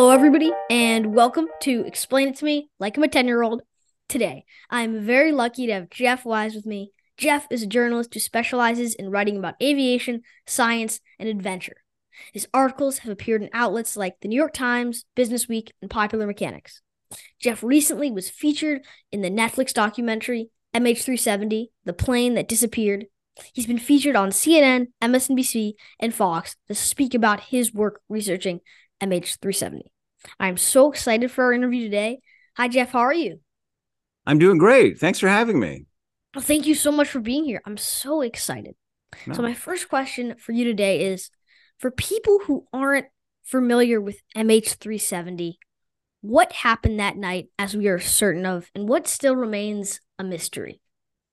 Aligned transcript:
Hello, 0.00 0.12
everybody, 0.12 0.50
and 0.70 1.14
welcome 1.14 1.46
to 1.60 1.84
Explain 1.84 2.28
It 2.28 2.36
to 2.36 2.46
Me 2.46 2.70
Like 2.78 2.96
I'm 2.96 3.02
a 3.02 3.08
10 3.08 3.26
year 3.26 3.42
old. 3.42 3.60
Today, 4.08 4.46
I'm 4.70 5.04
very 5.04 5.30
lucky 5.30 5.66
to 5.66 5.74
have 5.74 5.90
Jeff 5.90 6.24
Wise 6.24 6.54
with 6.54 6.64
me. 6.64 6.92
Jeff 7.18 7.46
is 7.50 7.62
a 7.62 7.66
journalist 7.66 8.14
who 8.14 8.18
specializes 8.20 8.94
in 8.94 9.10
writing 9.10 9.36
about 9.36 9.56
aviation, 9.62 10.22
science, 10.46 11.00
and 11.18 11.28
adventure. 11.28 11.84
His 12.32 12.48
articles 12.54 13.00
have 13.00 13.12
appeared 13.12 13.42
in 13.42 13.50
outlets 13.52 13.94
like 13.94 14.14
the 14.22 14.28
New 14.28 14.36
York 14.36 14.54
Times, 14.54 15.04
Business 15.14 15.48
Week, 15.48 15.70
and 15.82 15.90
Popular 15.90 16.26
Mechanics. 16.26 16.80
Jeff 17.38 17.62
recently 17.62 18.10
was 18.10 18.30
featured 18.30 18.80
in 19.12 19.20
the 19.20 19.30
Netflix 19.30 19.70
documentary 19.70 20.48
MH370, 20.74 21.66
The 21.84 21.92
Plane 21.92 22.32
That 22.36 22.48
Disappeared. 22.48 23.04
He's 23.52 23.66
been 23.66 23.78
featured 23.78 24.16
on 24.16 24.30
CNN, 24.30 24.86
MSNBC, 25.02 25.74
and 25.98 26.14
Fox 26.14 26.56
to 26.68 26.74
speak 26.74 27.12
about 27.12 27.40
his 27.40 27.74
work 27.74 28.00
researching 28.08 28.60
MH370. 29.02 29.89
I'm 30.38 30.56
so 30.56 30.90
excited 30.90 31.30
for 31.30 31.44
our 31.44 31.52
interview 31.52 31.84
today. 31.84 32.20
Hi, 32.56 32.68
Jeff. 32.68 32.92
How 32.92 33.00
are 33.00 33.14
you? 33.14 33.40
I'm 34.26 34.38
doing 34.38 34.58
great. 34.58 34.98
Thanks 34.98 35.18
for 35.18 35.28
having 35.28 35.58
me. 35.58 35.86
Well, 36.34 36.42
thank 36.42 36.66
you 36.66 36.74
so 36.74 36.92
much 36.92 37.08
for 37.08 37.20
being 37.20 37.44
here. 37.44 37.62
I'm 37.66 37.76
so 37.76 38.20
excited. 38.20 38.74
No. 39.26 39.34
So, 39.34 39.42
my 39.42 39.54
first 39.54 39.88
question 39.88 40.36
for 40.38 40.52
you 40.52 40.64
today 40.64 41.00
is 41.06 41.30
for 41.78 41.90
people 41.90 42.40
who 42.44 42.66
aren't 42.72 43.06
familiar 43.42 44.00
with 44.00 44.20
MH370, 44.36 45.54
what 46.20 46.52
happened 46.52 47.00
that 47.00 47.16
night 47.16 47.48
as 47.58 47.76
we 47.76 47.88
are 47.88 47.98
certain 47.98 48.46
of, 48.46 48.70
and 48.74 48.88
what 48.88 49.08
still 49.08 49.34
remains 49.34 50.00
a 50.18 50.24
mystery? 50.24 50.80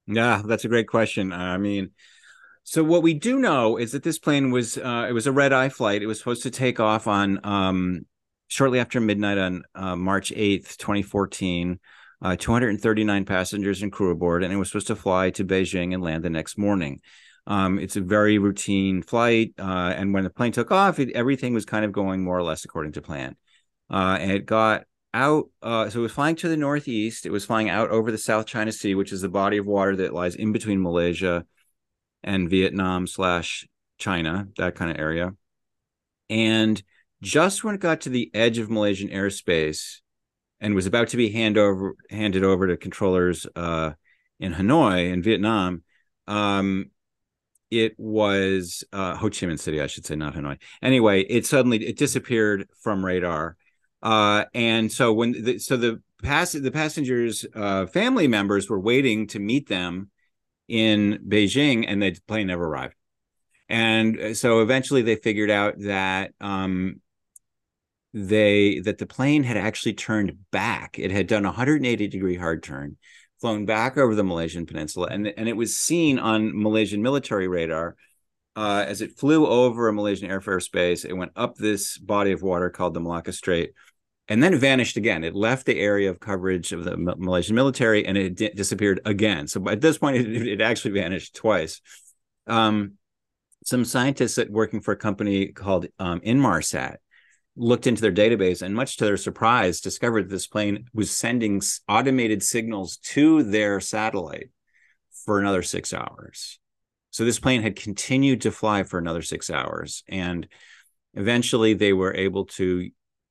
Yeah, 0.07 0.41
that's 0.45 0.65
a 0.65 0.69
great 0.69 0.87
question. 0.87 1.33
I 1.33 1.57
mean, 1.57 1.91
so 2.63 2.83
what 2.83 3.03
we 3.03 3.13
do 3.13 3.39
know 3.39 3.77
is 3.77 3.91
that 3.91 4.03
this 4.03 4.17
plane 4.17 4.51
was 4.51 4.77
uh, 4.77 5.05
it 5.07 5.13
was 5.13 5.27
a 5.27 5.31
red 5.31 5.53
eye 5.53 5.69
flight. 5.69 6.01
It 6.01 6.07
was 6.07 6.17
supposed 6.17 6.43
to 6.43 6.51
take 6.51 6.79
off 6.79 7.07
on 7.07 7.39
um, 7.43 8.05
shortly 8.47 8.79
after 8.79 8.99
midnight 8.99 9.37
on 9.37 9.63
uh, 9.75 9.95
March 9.95 10.31
eighth, 10.35 10.77
twenty 10.77 11.01
fourteen. 11.01 11.79
Uh, 12.19 12.35
239 12.35 13.25
passengers 13.25 13.83
and 13.83 13.91
crew 13.91 14.09
aboard, 14.09 14.43
and 14.43 14.51
it 14.51 14.55
was 14.55 14.69
supposed 14.69 14.87
to 14.87 14.95
fly 14.95 15.29
to 15.29 15.45
Beijing 15.45 15.93
and 15.93 16.01
land 16.01 16.23
the 16.23 16.31
next 16.31 16.57
morning. 16.57 16.99
Um, 17.45 17.79
it's 17.79 17.95
a 17.95 18.01
very 18.01 18.39
routine 18.39 19.01
flight, 19.01 19.53
uh, 19.57 19.93
and 19.95 20.13
when 20.13 20.23
the 20.23 20.29
plane 20.29 20.51
took 20.51 20.71
off, 20.71 20.97
it, 20.99 21.11
everything 21.11 21.53
was 21.53 21.63
kind 21.63 21.85
of 21.85 21.91
going 21.91 22.23
more 22.23 22.37
or 22.37 22.43
less 22.43 22.65
according 22.65 22.91
to 22.93 23.01
plan. 23.01 23.35
Uh, 23.89 24.17
and 24.19 24.31
it 24.31 24.45
got 24.45 24.83
out, 25.13 25.49
uh, 25.61 25.89
so 25.89 25.99
it 25.99 26.01
was 26.01 26.11
flying 26.11 26.35
to 26.35 26.49
the 26.49 26.57
northeast. 26.57 27.25
It 27.25 27.31
was 27.31 27.45
flying 27.45 27.69
out 27.69 27.89
over 27.89 28.11
the 28.11 28.17
South 28.17 28.47
China 28.47 28.71
Sea, 28.73 28.95
which 28.95 29.13
is 29.13 29.21
the 29.21 29.29
body 29.29 29.57
of 29.57 29.65
water 29.65 29.95
that 29.95 30.13
lies 30.13 30.35
in 30.35 30.51
between 30.51 30.81
Malaysia 30.81 31.45
and 32.21 32.49
Vietnam 32.49 33.07
slash 33.07 33.65
China, 33.97 34.49
that 34.57 34.75
kind 34.75 34.91
of 34.91 34.97
area. 34.97 35.31
And 36.29 36.81
just 37.21 37.63
when 37.63 37.75
it 37.75 37.81
got 37.81 38.01
to 38.01 38.09
the 38.09 38.29
edge 38.33 38.57
of 38.57 38.69
Malaysian 38.69 39.09
airspace 39.09 39.99
and 40.59 40.75
was 40.75 40.85
about 40.85 41.09
to 41.09 41.17
be 41.17 41.31
hand 41.31 41.57
over, 41.57 41.95
handed 42.09 42.43
over 42.43 42.67
to 42.67 42.77
controllers 42.77 43.45
uh, 43.55 43.91
in 44.39 44.53
Hanoi 44.53 45.11
in 45.11 45.21
Vietnam, 45.21 45.83
um, 46.27 46.91
it 47.69 47.95
was 47.97 48.83
uh, 48.93 49.15
Ho 49.15 49.29
Chi 49.29 49.45
Minh 49.45 49.59
City, 49.59 49.81
I 49.81 49.87
should 49.87 50.05
say, 50.05 50.15
not 50.15 50.35
Hanoi. 50.35 50.57
Anyway, 50.81 51.21
it 51.21 51.45
suddenly 51.45 51.85
it 51.85 51.97
disappeared 51.97 52.67
from 52.81 53.05
radar, 53.05 53.57
uh, 54.01 54.45
and 54.53 54.91
so 54.91 55.11
when 55.11 55.43
the, 55.43 55.59
so 55.59 55.75
the 55.75 56.01
pass 56.23 56.53
the 56.53 56.71
passengers' 56.71 57.45
uh, 57.53 57.87
family 57.87 58.27
members 58.27 58.69
were 58.69 58.79
waiting 58.79 59.27
to 59.27 59.39
meet 59.39 59.67
them 59.67 60.09
in 60.67 61.19
Beijing, 61.27 61.85
and 61.87 62.01
the 62.01 62.17
plane 62.27 62.47
never 62.47 62.65
arrived. 62.65 62.95
And 63.69 64.17
uh, 64.17 64.33
so 64.33 64.61
eventually 64.61 65.01
they 65.01 65.15
figured 65.15 65.51
out 65.51 65.75
that 65.79 66.31
um, 66.39 67.01
they 68.25 68.79
that 68.79 68.97
the 68.97 69.05
plane 69.05 69.43
had 69.43 69.57
actually 69.57 69.93
turned 69.93 70.37
back. 70.51 70.97
It 70.97 71.11
had 71.11 71.27
done 71.27 71.45
a 71.45 71.49
180 71.49 72.07
degree 72.07 72.35
hard 72.35 72.63
turn, 72.63 72.97
flown 73.39 73.65
back 73.65 73.97
over 73.97 74.15
the 74.15 74.23
Malaysian 74.23 74.65
peninsula, 74.65 75.09
and 75.11 75.27
and 75.27 75.47
it 75.47 75.55
was 75.55 75.77
seen 75.77 76.17
on 76.17 76.59
Malaysian 76.59 77.01
military 77.03 77.47
radar 77.47 77.95
uh, 78.55 78.83
as 78.87 79.01
it 79.01 79.19
flew 79.19 79.45
over 79.45 79.87
a 79.87 79.93
Malaysian 79.93 80.29
airfare 80.29 80.61
space. 80.61 81.05
It 81.05 81.13
went 81.13 81.31
up 81.35 81.55
this 81.55 81.97
body 81.99 82.31
of 82.31 82.41
water 82.41 82.71
called 82.71 82.95
the 82.95 82.99
Malacca 82.99 83.33
Strait, 83.33 83.73
and 84.27 84.41
then 84.41 84.57
vanished 84.57 84.97
again. 84.97 85.23
It 85.23 85.35
left 85.35 85.67
the 85.67 85.79
area 85.79 86.09
of 86.09 86.19
coverage 86.19 86.71
of 86.71 86.83
the 86.83 86.97
Malaysian 86.97 87.55
military 87.55 88.05
and 88.05 88.17
it 88.17 88.35
di- 88.35 88.49
disappeared 88.49 88.99
again. 89.05 89.47
So 89.47 89.69
at 89.69 89.81
this 89.81 89.99
point, 89.99 90.17
it, 90.17 90.47
it 90.47 90.61
actually 90.61 90.99
vanished 90.99 91.35
twice. 91.35 91.81
Um, 92.47 92.93
some 93.63 93.85
scientists 93.85 94.37
at, 94.37 94.49
working 94.49 94.81
for 94.81 94.93
a 94.93 94.97
company 94.97 95.47
called 95.47 95.85
um, 95.99 96.21
Inmarsat 96.21 96.97
looked 97.57 97.87
into 97.87 98.01
their 98.01 98.11
database 98.11 98.61
and, 98.61 98.75
much 98.75 98.97
to 98.97 99.05
their 99.05 99.17
surprise, 99.17 99.81
discovered 99.81 100.29
this 100.29 100.47
plane 100.47 100.85
was 100.93 101.11
sending 101.11 101.61
automated 101.89 102.43
signals 102.43 102.97
to 102.97 103.43
their 103.43 103.79
satellite 103.81 104.49
for 105.25 105.39
another 105.39 105.63
six 105.63 105.93
hours. 105.93 106.59
So 107.09 107.25
this 107.25 107.39
plane 107.39 107.63
had 107.63 107.75
continued 107.75 108.41
to 108.41 108.51
fly 108.51 108.83
for 108.83 108.99
another 108.99 109.23
six 109.23 109.49
hours. 109.49 110.03
And 110.07 110.47
eventually 111.15 111.73
they 111.73 111.93
were 111.93 112.13
able 112.13 112.45
to 112.45 112.89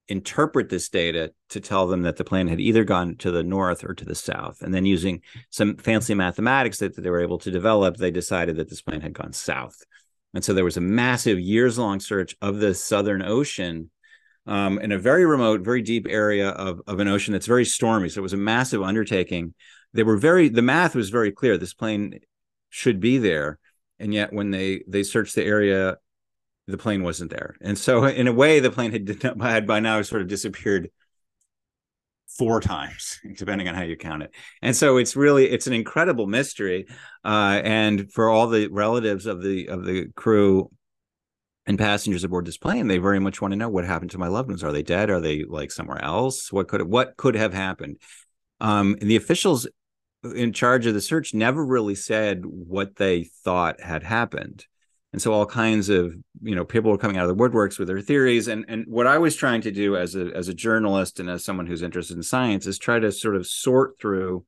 interpret 0.08 0.68
this 0.68 0.88
data 0.88 1.32
to 1.50 1.60
tell 1.60 1.86
them 1.86 2.02
that 2.02 2.16
the 2.16 2.24
plane 2.24 2.48
had 2.48 2.60
either 2.60 2.84
gone 2.84 3.16
to 3.16 3.30
the 3.30 3.42
north 3.42 3.84
or 3.84 3.94
to 3.94 4.04
the 4.04 4.14
south. 4.14 4.62
And 4.62 4.74
then 4.74 4.86
using 4.86 5.22
some 5.50 5.76
fancy 5.76 6.14
mathematics 6.14 6.78
that, 6.78 6.96
that 6.96 7.02
they 7.02 7.10
were 7.10 7.22
able 7.22 7.38
to 7.38 7.50
develop, 7.50 7.96
they 7.96 8.10
decided 8.10 8.56
that 8.56 8.68
this 8.68 8.82
plane 8.82 9.00
had 9.00 9.12
gone 9.12 9.32
south. 9.32 9.82
And 10.34 10.44
so 10.44 10.52
there 10.52 10.64
was 10.64 10.76
a 10.76 10.82
massive 10.82 11.40
years 11.40 11.78
long 11.78 12.00
search 12.00 12.36
of 12.42 12.58
the 12.58 12.74
Southern 12.74 13.22
Ocean 13.22 13.90
um, 14.46 14.78
in 14.78 14.92
a 14.92 14.98
very 14.98 15.26
remote, 15.26 15.62
very 15.62 15.82
deep 15.82 16.06
area 16.08 16.50
of, 16.50 16.80
of 16.86 17.00
an 17.00 17.08
ocean 17.08 17.32
that's 17.32 17.46
very 17.46 17.64
stormy. 17.64 18.08
So 18.08 18.20
it 18.20 18.22
was 18.22 18.32
a 18.32 18.38
massive 18.38 18.82
undertaking. 18.82 19.54
They 19.92 20.02
were 20.02 20.16
very, 20.16 20.48
the 20.48 20.62
math 20.62 20.94
was 20.94 21.10
very 21.10 21.32
clear. 21.32 21.58
This 21.58 21.74
plane 21.74 22.20
should 22.70 23.00
be 23.00 23.18
there. 23.18 23.58
And 23.98 24.12
yet 24.12 24.32
when 24.32 24.50
they 24.50 24.82
they 24.86 25.02
searched 25.02 25.34
the 25.34 25.44
area 25.44 25.96
the 26.66 26.78
plane 26.78 27.02
wasn't 27.02 27.30
there. 27.30 27.56
And 27.60 27.78
so 27.78 28.04
in 28.06 28.28
a 28.28 28.32
way, 28.32 28.60
the 28.60 28.70
plane 28.70 28.92
had, 28.92 29.22
had 29.40 29.66
by 29.66 29.80
now 29.80 30.02
sort 30.02 30.22
of 30.22 30.28
disappeared 30.28 30.90
four 32.38 32.60
times, 32.60 33.18
depending 33.36 33.68
on 33.68 33.74
how 33.74 33.82
you 33.82 33.96
count 33.96 34.22
it. 34.22 34.34
And 34.62 34.74
so 34.74 34.96
it's 34.96 35.16
really 35.16 35.48
it's 35.48 35.66
an 35.66 35.72
incredible 35.72 36.26
mystery. 36.26 36.86
Uh, 37.24 37.60
and 37.64 38.12
for 38.12 38.28
all 38.28 38.48
the 38.48 38.68
relatives 38.68 39.26
of 39.26 39.42
the 39.42 39.68
of 39.68 39.84
the 39.84 40.06
crew 40.14 40.70
and 41.66 41.78
passengers 41.78 42.24
aboard 42.24 42.46
this 42.46 42.58
plane, 42.58 42.86
they 42.86 42.98
very 42.98 43.18
much 43.18 43.40
want 43.40 43.52
to 43.52 43.56
know 43.56 43.68
what 43.68 43.84
happened 43.84 44.12
to 44.12 44.18
my 44.18 44.28
loved 44.28 44.48
ones. 44.48 44.62
Are 44.62 44.72
they 44.72 44.82
dead? 44.82 45.10
Are 45.10 45.20
they 45.20 45.44
like 45.44 45.72
somewhere 45.72 46.02
else? 46.02 46.52
What 46.52 46.68
could 46.68 46.82
what 46.82 47.16
could 47.16 47.34
have 47.34 47.52
happened? 47.52 47.98
Um, 48.60 48.96
and 49.00 49.10
the 49.10 49.16
officials 49.16 49.66
in 50.34 50.52
charge 50.52 50.86
of 50.86 50.94
the 50.94 51.00
search 51.00 51.34
never 51.34 51.64
really 51.64 51.94
said 51.94 52.44
what 52.44 52.96
they 52.96 53.24
thought 53.44 53.80
had 53.80 54.02
happened 54.02 54.66
and 55.16 55.22
so 55.22 55.32
all 55.32 55.46
kinds 55.46 55.88
of 55.88 56.14
you 56.42 56.54
know 56.54 56.64
people 56.64 56.90
were 56.90 56.98
coming 56.98 57.16
out 57.16 57.28
of 57.28 57.34
the 57.34 57.42
woodworks 57.42 57.78
with 57.78 57.88
their 57.88 58.00
theories 58.00 58.48
and 58.48 58.64
and 58.68 58.84
what 58.86 59.06
i 59.06 59.16
was 59.16 59.34
trying 59.34 59.62
to 59.62 59.70
do 59.70 59.96
as 59.96 60.14
a 60.14 60.30
as 60.34 60.48
a 60.48 60.54
journalist 60.54 61.18
and 61.18 61.30
as 61.30 61.44
someone 61.44 61.66
who's 61.66 61.82
interested 61.82 62.16
in 62.16 62.22
science 62.22 62.66
is 62.66 62.78
try 62.78 62.98
to 62.98 63.10
sort 63.10 63.34
of 63.36 63.46
sort 63.46 63.98
through 63.98 64.44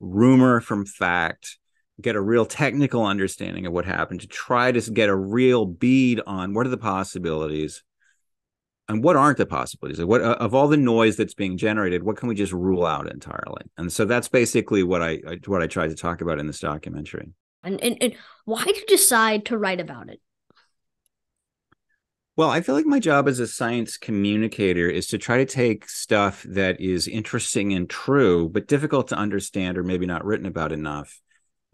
rumor 0.00 0.60
from 0.60 0.84
fact 0.84 1.58
get 2.00 2.16
a 2.16 2.20
real 2.20 2.44
technical 2.44 3.04
understanding 3.04 3.66
of 3.66 3.72
what 3.72 3.84
happened 3.84 4.20
to 4.20 4.26
try 4.26 4.72
to 4.72 4.90
get 4.90 5.08
a 5.08 5.14
real 5.14 5.64
bead 5.64 6.20
on 6.26 6.54
what 6.54 6.66
are 6.66 6.70
the 6.70 6.76
possibilities 6.76 7.82
and 8.88 9.02
what 9.02 9.16
aren't 9.16 9.38
the 9.38 9.46
possibilities 9.46 10.04
what 10.04 10.20
uh, 10.20 10.36
of 10.40 10.54
all 10.54 10.68
the 10.68 10.76
noise 10.76 11.16
that's 11.16 11.34
being 11.34 11.56
generated 11.56 12.02
what 12.02 12.16
can 12.16 12.28
we 12.28 12.34
just 12.34 12.52
rule 12.52 12.84
out 12.84 13.10
entirely 13.10 13.62
and 13.78 13.92
so 13.92 14.04
that's 14.04 14.28
basically 14.28 14.82
what 14.82 15.02
i 15.02 15.20
what 15.46 15.62
i 15.62 15.66
tried 15.66 15.88
to 15.88 15.94
talk 15.94 16.20
about 16.20 16.38
in 16.38 16.46
this 16.46 16.60
documentary 16.60 17.28
and, 17.64 17.82
and, 17.82 17.96
and 18.00 18.14
why 18.44 18.62
did 18.62 18.76
you 18.76 18.86
decide 18.86 19.46
to 19.46 19.58
write 19.58 19.80
about 19.80 20.10
it? 20.10 20.20
Well, 22.36 22.50
I 22.50 22.60
feel 22.60 22.74
like 22.74 22.84
my 22.84 22.98
job 22.98 23.28
as 23.28 23.38
a 23.38 23.46
science 23.46 23.96
communicator 23.96 24.88
is 24.88 25.06
to 25.08 25.18
try 25.18 25.38
to 25.38 25.46
take 25.46 25.88
stuff 25.88 26.42
that 26.48 26.80
is 26.80 27.08
interesting 27.08 27.72
and 27.72 27.88
true, 27.88 28.48
but 28.48 28.66
difficult 28.66 29.08
to 29.08 29.16
understand 29.16 29.78
or 29.78 29.84
maybe 29.84 30.04
not 30.04 30.24
written 30.24 30.46
about 30.46 30.72
enough, 30.72 31.20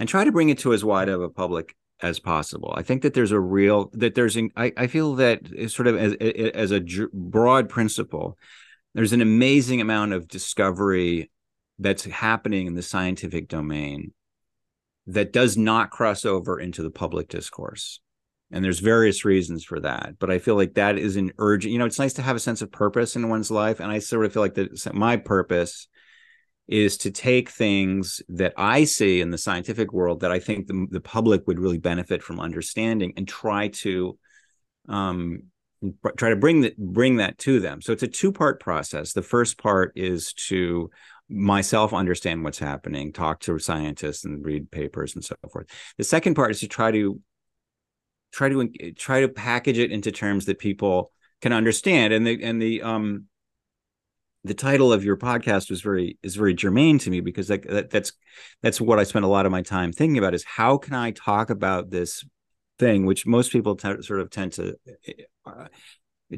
and 0.00 0.08
try 0.08 0.24
to 0.24 0.32
bring 0.32 0.48
it 0.48 0.58
to 0.58 0.72
as 0.72 0.84
wide 0.84 1.10
of 1.10 1.20
a 1.20 1.28
public 1.28 1.76
as 2.00 2.18
possible. 2.18 2.72
I 2.74 2.82
think 2.82 3.02
that 3.02 3.12
there's 3.12 3.32
a 3.32 3.38
real 3.38 3.90
that 3.92 4.14
there's 4.14 4.36
I, 4.56 4.72
I 4.76 4.86
feel 4.86 5.14
that 5.16 5.46
sort 5.70 5.86
of 5.86 5.96
as 5.96 6.14
as 6.14 6.72
a 6.72 6.82
broad 7.12 7.68
principle, 7.68 8.38
there's 8.94 9.12
an 9.12 9.20
amazing 9.20 9.82
amount 9.82 10.14
of 10.14 10.26
discovery 10.26 11.30
that's 11.78 12.06
happening 12.06 12.66
in 12.66 12.74
the 12.74 12.82
scientific 12.82 13.48
domain 13.48 14.12
that 15.06 15.32
does 15.32 15.56
not 15.56 15.90
cross 15.90 16.24
over 16.24 16.58
into 16.58 16.82
the 16.82 16.90
public 16.90 17.28
discourse 17.28 18.00
and 18.50 18.64
there's 18.64 18.80
various 18.80 19.24
reasons 19.24 19.64
for 19.64 19.80
that 19.80 20.14
but 20.18 20.30
i 20.30 20.38
feel 20.38 20.56
like 20.56 20.74
that 20.74 20.98
is 20.98 21.16
an 21.16 21.32
urgent 21.38 21.72
you 21.72 21.78
know 21.78 21.86
it's 21.86 21.98
nice 21.98 22.12
to 22.12 22.22
have 22.22 22.36
a 22.36 22.40
sense 22.40 22.60
of 22.60 22.70
purpose 22.70 23.16
in 23.16 23.30
one's 23.30 23.50
life 23.50 23.80
and 23.80 23.90
i 23.90 23.98
sort 23.98 24.26
of 24.26 24.32
feel 24.32 24.42
like 24.42 24.54
that 24.54 24.94
my 24.94 25.16
purpose 25.16 25.88
is 26.70 26.96
to 26.96 27.10
take 27.10 27.50
things 27.50 28.22
that 28.28 28.54
i 28.56 28.84
see 28.84 29.20
in 29.20 29.30
the 29.30 29.38
scientific 29.38 29.92
world 29.92 30.20
that 30.20 30.32
i 30.32 30.38
think 30.38 30.66
the, 30.66 30.86
the 30.90 31.00
public 31.00 31.46
would 31.46 31.60
really 31.60 31.78
benefit 31.78 32.22
from 32.22 32.40
understanding 32.40 33.12
and 33.16 33.28
try 33.28 33.68
to 33.68 34.18
um, 34.88 35.42
try 36.16 36.30
to 36.30 36.36
bring 36.36 36.60
that 36.62 36.76
bring 36.76 37.16
that 37.16 37.38
to 37.38 37.60
them. 37.60 37.80
So 37.80 37.92
it's 37.92 38.02
a 38.02 38.08
two 38.08 38.32
part 38.32 38.60
process. 38.60 39.12
The 39.12 39.22
first 39.22 39.58
part 39.58 39.92
is 39.96 40.32
to 40.48 40.90
myself 41.28 41.94
understand 41.94 42.44
what's 42.44 42.58
happening, 42.58 43.12
talk 43.12 43.40
to 43.40 43.58
scientists 43.58 44.24
and 44.24 44.44
read 44.44 44.70
papers 44.70 45.14
and 45.14 45.24
so 45.24 45.36
forth. 45.50 45.66
The 45.96 46.04
second 46.04 46.34
part 46.34 46.50
is 46.50 46.60
to 46.60 46.68
try 46.68 46.90
to 46.90 47.20
try 48.32 48.48
to 48.48 48.92
try 48.96 49.20
to 49.20 49.28
package 49.28 49.78
it 49.78 49.90
into 49.90 50.12
terms 50.12 50.46
that 50.46 50.58
people 50.58 51.12
can 51.40 51.52
understand. 51.52 52.12
And 52.12 52.26
the 52.26 52.42
and 52.42 52.60
the 52.60 52.82
um 52.82 53.26
the 54.44 54.54
title 54.54 54.92
of 54.92 55.04
your 55.04 55.16
podcast 55.16 55.70
was 55.70 55.82
very 55.82 56.18
is 56.22 56.34
very 56.34 56.54
germane 56.54 56.98
to 56.98 57.10
me 57.10 57.20
because 57.20 57.48
that, 57.48 57.68
that 57.68 57.90
that's 57.90 58.12
that's 58.62 58.80
what 58.80 58.98
I 58.98 59.04
spend 59.04 59.24
a 59.24 59.28
lot 59.28 59.46
of 59.46 59.52
my 59.52 59.62
time 59.62 59.92
thinking 59.92 60.18
about 60.18 60.34
is 60.34 60.44
how 60.44 60.78
can 60.78 60.94
I 60.94 61.10
talk 61.10 61.50
about 61.50 61.90
this 61.90 62.24
thing 62.78 63.04
which 63.04 63.26
most 63.26 63.52
people 63.52 63.76
t- 63.76 64.02
sort 64.02 64.20
of 64.20 64.30
tend 64.30 64.52
to 64.52 64.76
uh, 65.46 65.66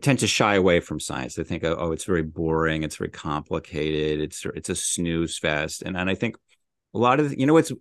tend 0.00 0.18
to 0.20 0.26
shy 0.26 0.54
away 0.54 0.80
from 0.80 0.98
science. 0.98 1.34
They 1.34 1.44
think, 1.44 1.64
oh, 1.64 1.92
it's 1.92 2.04
very 2.04 2.22
boring, 2.22 2.82
it's 2.82 2.96
very 2.96 3.10
complicated, 3.10 4.20
it's 4.20 4.44
it's 4.54 4.68
a 4.68 4.74
snooze 4.74 5.38
fest, 5.38 5.82
and 5.82 5.96
and 5.96 6.10
I 6.10 6.14
think 6.14 6.36
a 6.94 6.98
lot 6.98 7.20
of 7.20 7.38
you 7.38 7.46
know 7.46 7.56
it's 7.56 7.72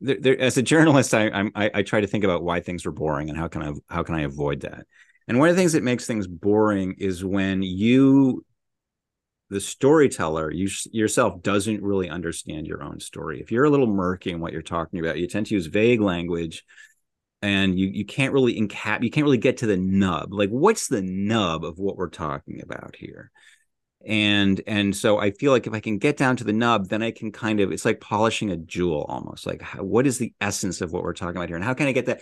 there, 0.00 0.16
there, 0.20 0.40
as 0.40 0.56
a 0.56 0.62
journalist, 0.62 1.12
I, 1.12 1.50
I 1.54 1.70
I 1.74 1.82
try 1.82 2.00
to 2.00 2.06
think 2.06 2.24
about 2.24 2.42
why 2.42 2.60
things 2.60 2.86
are 2.86 2.92
boring 2.92 3.28
and 3.28 3.38
how 3.38 3.48
can 3.48 3.62
I 3.62 3.72
how 3.88 4.02
can 4.02 4.14
I 4.14 4.22
avoid 4.22 4.60
that. 4.60 4.86
And 5.26 5.38
one 5.38 5.50
of 5.50 5.56
the 5.56 5.60
things 5.60 5.74
that 5.74 5.82
makes 5.82 6.06
things 6.06 6.26
boring 6.26 6.94
is 6.98 7.22
when 7.22 7.62
you 7.62 8.44
the 9.50 9.60
storyteller 9.60 10.50
you 10.50 10.68
yourself 10.92 11.42
doesn't 11.42 11.82
really 11.82 12.08
understand 12.08 12.66
your 12.66 12.82
own 12.82 13.00
story. 13.00 13.40
If 13.40 13.50
you're 13.50 13.64
a 13.64 13.70
little 13.70 13.86
murky 13.86 14.30
in 14.30 14.40
what 14.40 14.52
you're 14.52 14.62
talking 14.62 15.00
about 15.00 15.18
you 15.18 15.26
tend 15.26 15.46
to 15.46 15.54
use 15.54 15.66
vague 15.66 16.00
language 16.00 16.64
and 17.40 17.78
you 17.78 17.88
you 17.88 18.04
can't 18.04 18.32
really 18.32 18.60
encap 18.60 19.02
you 19.02 19.10
can't 19.10 19.24
really 19.24 19.38
get 19.38 19.58
to 19.58 19.66
the 19.66 19.76
nub. 19.76 20.32
Like 20.32 20.50
what's 20.50 20.88
the 20.88 21.02
nub 21.02 21.64
of 21.64 21.78
what 21.78 21.96
we're 21.96 22.08
talking 22.08 22.60
about 22.62 22.96
here? 22.96 23.30
And 24.06 24.60
and 24.66 24.94
so 24.94 25.18
i 25.18 25.32
feel 25.32 25.50
like 25.50 25.66
if 25.66 25.72
i 25.72 25.80
can 25.80 25.98
get 25.98 26.16
down 26.16 26.36
to 26.36 26.44
the 26.44 26.52
nub 26.52 26.88
then 26.88 27.02
i 27.02 27.10
can 27.10 27.32
kind 27.32 27.58
of 27.58 27.72
it's 27.72 27.84
like 27.84 28.00
polishing 28.00 28.50
a 28.50 28.56
jewel 28.56 29.04
almost. 29.08 29.46
Like 29.46 29.62
how, 29.62 29.82
what 29.82 30.06
is 30.06 30.18
the 30.18 30.34
essence 30.40 30.80
of 30.80 30.92
what 30.92 31.02
we're 31.02 31.14
talking 31.14 31.36
about 31.36 31.48
here? 31.48 31.56
And 31.56 31.64
how 31.64 31.74
can 31.74 31.86
i 31.86 31.92
get 31.92 32.06
that? 32.06 32.20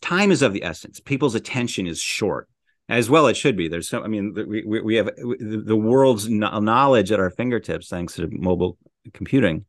Time 0.00 0.30
is 0.30 0.42
of 0.42 0.52
the 0.52 0.62
essence. 0.64 1.00
People's 1.00 1.34
attention 1.34 1.86
is 1.86 2.00
short 2.00 2.48
as 2.88 3.08
well 3.08 3.26
it 3.26 3.36
should 3.36 3.56
be. 3.56 3.68
There's 3.68 3.88
so 3.88 4.02
i 4.02 4.08
mean 4.08 4.34
we, 4.46 4.80
we 4.80 4.94
have 4.96 5.10
the 5.16 5.76
world's 5.76 6.28
knowledge 6.28 7.12
at 7.12 7.20
our 7.20 7.30
fingertips 7.30 7.88
thanks 7.88 8.14
to 8.14 8.28
mobile 8.30 8.78
computing. 9.12 9.64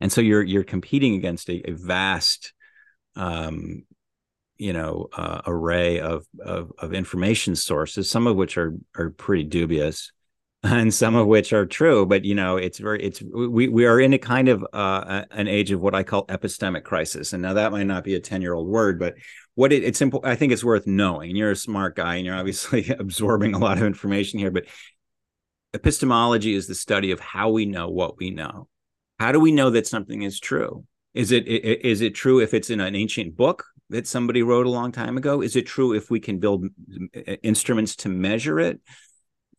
And 0.00 0.12
so 0.12 0.20
you're 0.20 0.42
you're 0.42 0.64
competing 0.64 1.14
against 1.14 1.48
a, 1.48 1.70
a 1.70 1.72
vast 1.72 2.52
um, 3.16 3.84
you 4.56 4.72
know 4.72 5.08
uh, 5.12 5.42
array 5.46 6.00
of, 6.00 6.26
of, 6.40 6.72
of 6.78 6.94
information 6.94 7.56
sources 7.56 8.10
some 8.10 8.26
of 8.26 8.36
which 8.36 8.56
are 8.56 8.74
are 8.96 9.10
pretty 9.10 9.44
dubious 9.44 10.12
and 10.62 10.92
some 10.94 11.14
of 11.14 11.26
which 11.26 11.52
are 11.52 11.66
true. 11.66 12.06
But 12.06 12.24
you 12.24 12.34
know 12.34 12.56
it's 12.56 12.78
very 12.78 13.02
it's 13.02 13.22
we 13.22 13.68
we 13.68 13.84
are 13.86 14.00
in 14.00 14.14
a 14.14 14.18
kind 14.18 14.48
of 14.48 14.66
uh, 14.72 15.24
an 15.30 15.48
age 15.48 15.70
of 15.70 15.80
what 15.80 15.94
i 15.94 16.02
call 16.02 16.26
epistemic 16.26 16.84
crisis. 16.84 17.32
And 17.32 17.42
now 17.42 17.54
that 17.54 17.72
might 17.72 17.84
not 17.84 18.04
be 18.04 18.14
a 18.14 18.20
10 18.20 18.42
year 18.42 18.54
old 18.54 18.68
word 18.68 18.98
but 18.98 19.14
what 19.54 19.72
it, 19.72 19.84
it's 19.84 19.98
simple 19.98 20.20
i 20.24 20.34
think 20.34 20.52
it's 20.52 20.64
worth 20.64 20.86
knowing 20.86 21.36
you're 21.36 21.50
a 21.50 21.56
smart 21.56 21.96
guy 21.96 22.16
and 22.16 22.26
you're 22.26 22.36
obviously 22.36 22.88
absorbing 22.98 23.54
a 23.54 23.58
lot 23.58 23.78
of 23.78 23.84
information 23.84 24.38
here 24.38 24.50
but 24.50 24.64
epistemology 25.72 26.54
is 26.54 26.66
the 26.66 26.74
study 26.74 27.10
of 27.10 27.20
how 27.20 27.50
we 27.50 27.66
know 27.66 27.88
what 27.88 28.18
we 28.18 28.30
know 28.30 28.68
how 29.18 29.32
do 29.32 29.40
we 29.40 29.52
know 29.52 29.70
that 29.70 29.86
something 29.86 30.22
is 30.22 30.38
true 30.38 30.84
is 31.14 31.30
it 31.30 31.46
is 31.46 32.00
it 32.00 32.14
true 32.14 32.40
if 32.40 32.52
it's 32.54 32.70
in 32.70 32.80
an 32.80 32.96
ancient 32.96 33.36
book 33.36 33.64
that 33.90 34.06
somebody 34.06 34.42
wrote 34.42 34.66
a 34.66 34.70
long 34.70 34.92
time 34.92 35.16
ago? 35.16 35.40
Is 35.40 35.56
it 35.56 35.66
true 35.66 35.92
if 35.92 36.10
we 36.10 36.20
can 36.20 36.38
build 36.38 36.66
instruments 37.42 37.96
to 37.96 38.08
measure 38.08 38.58
it? 38.58 38.80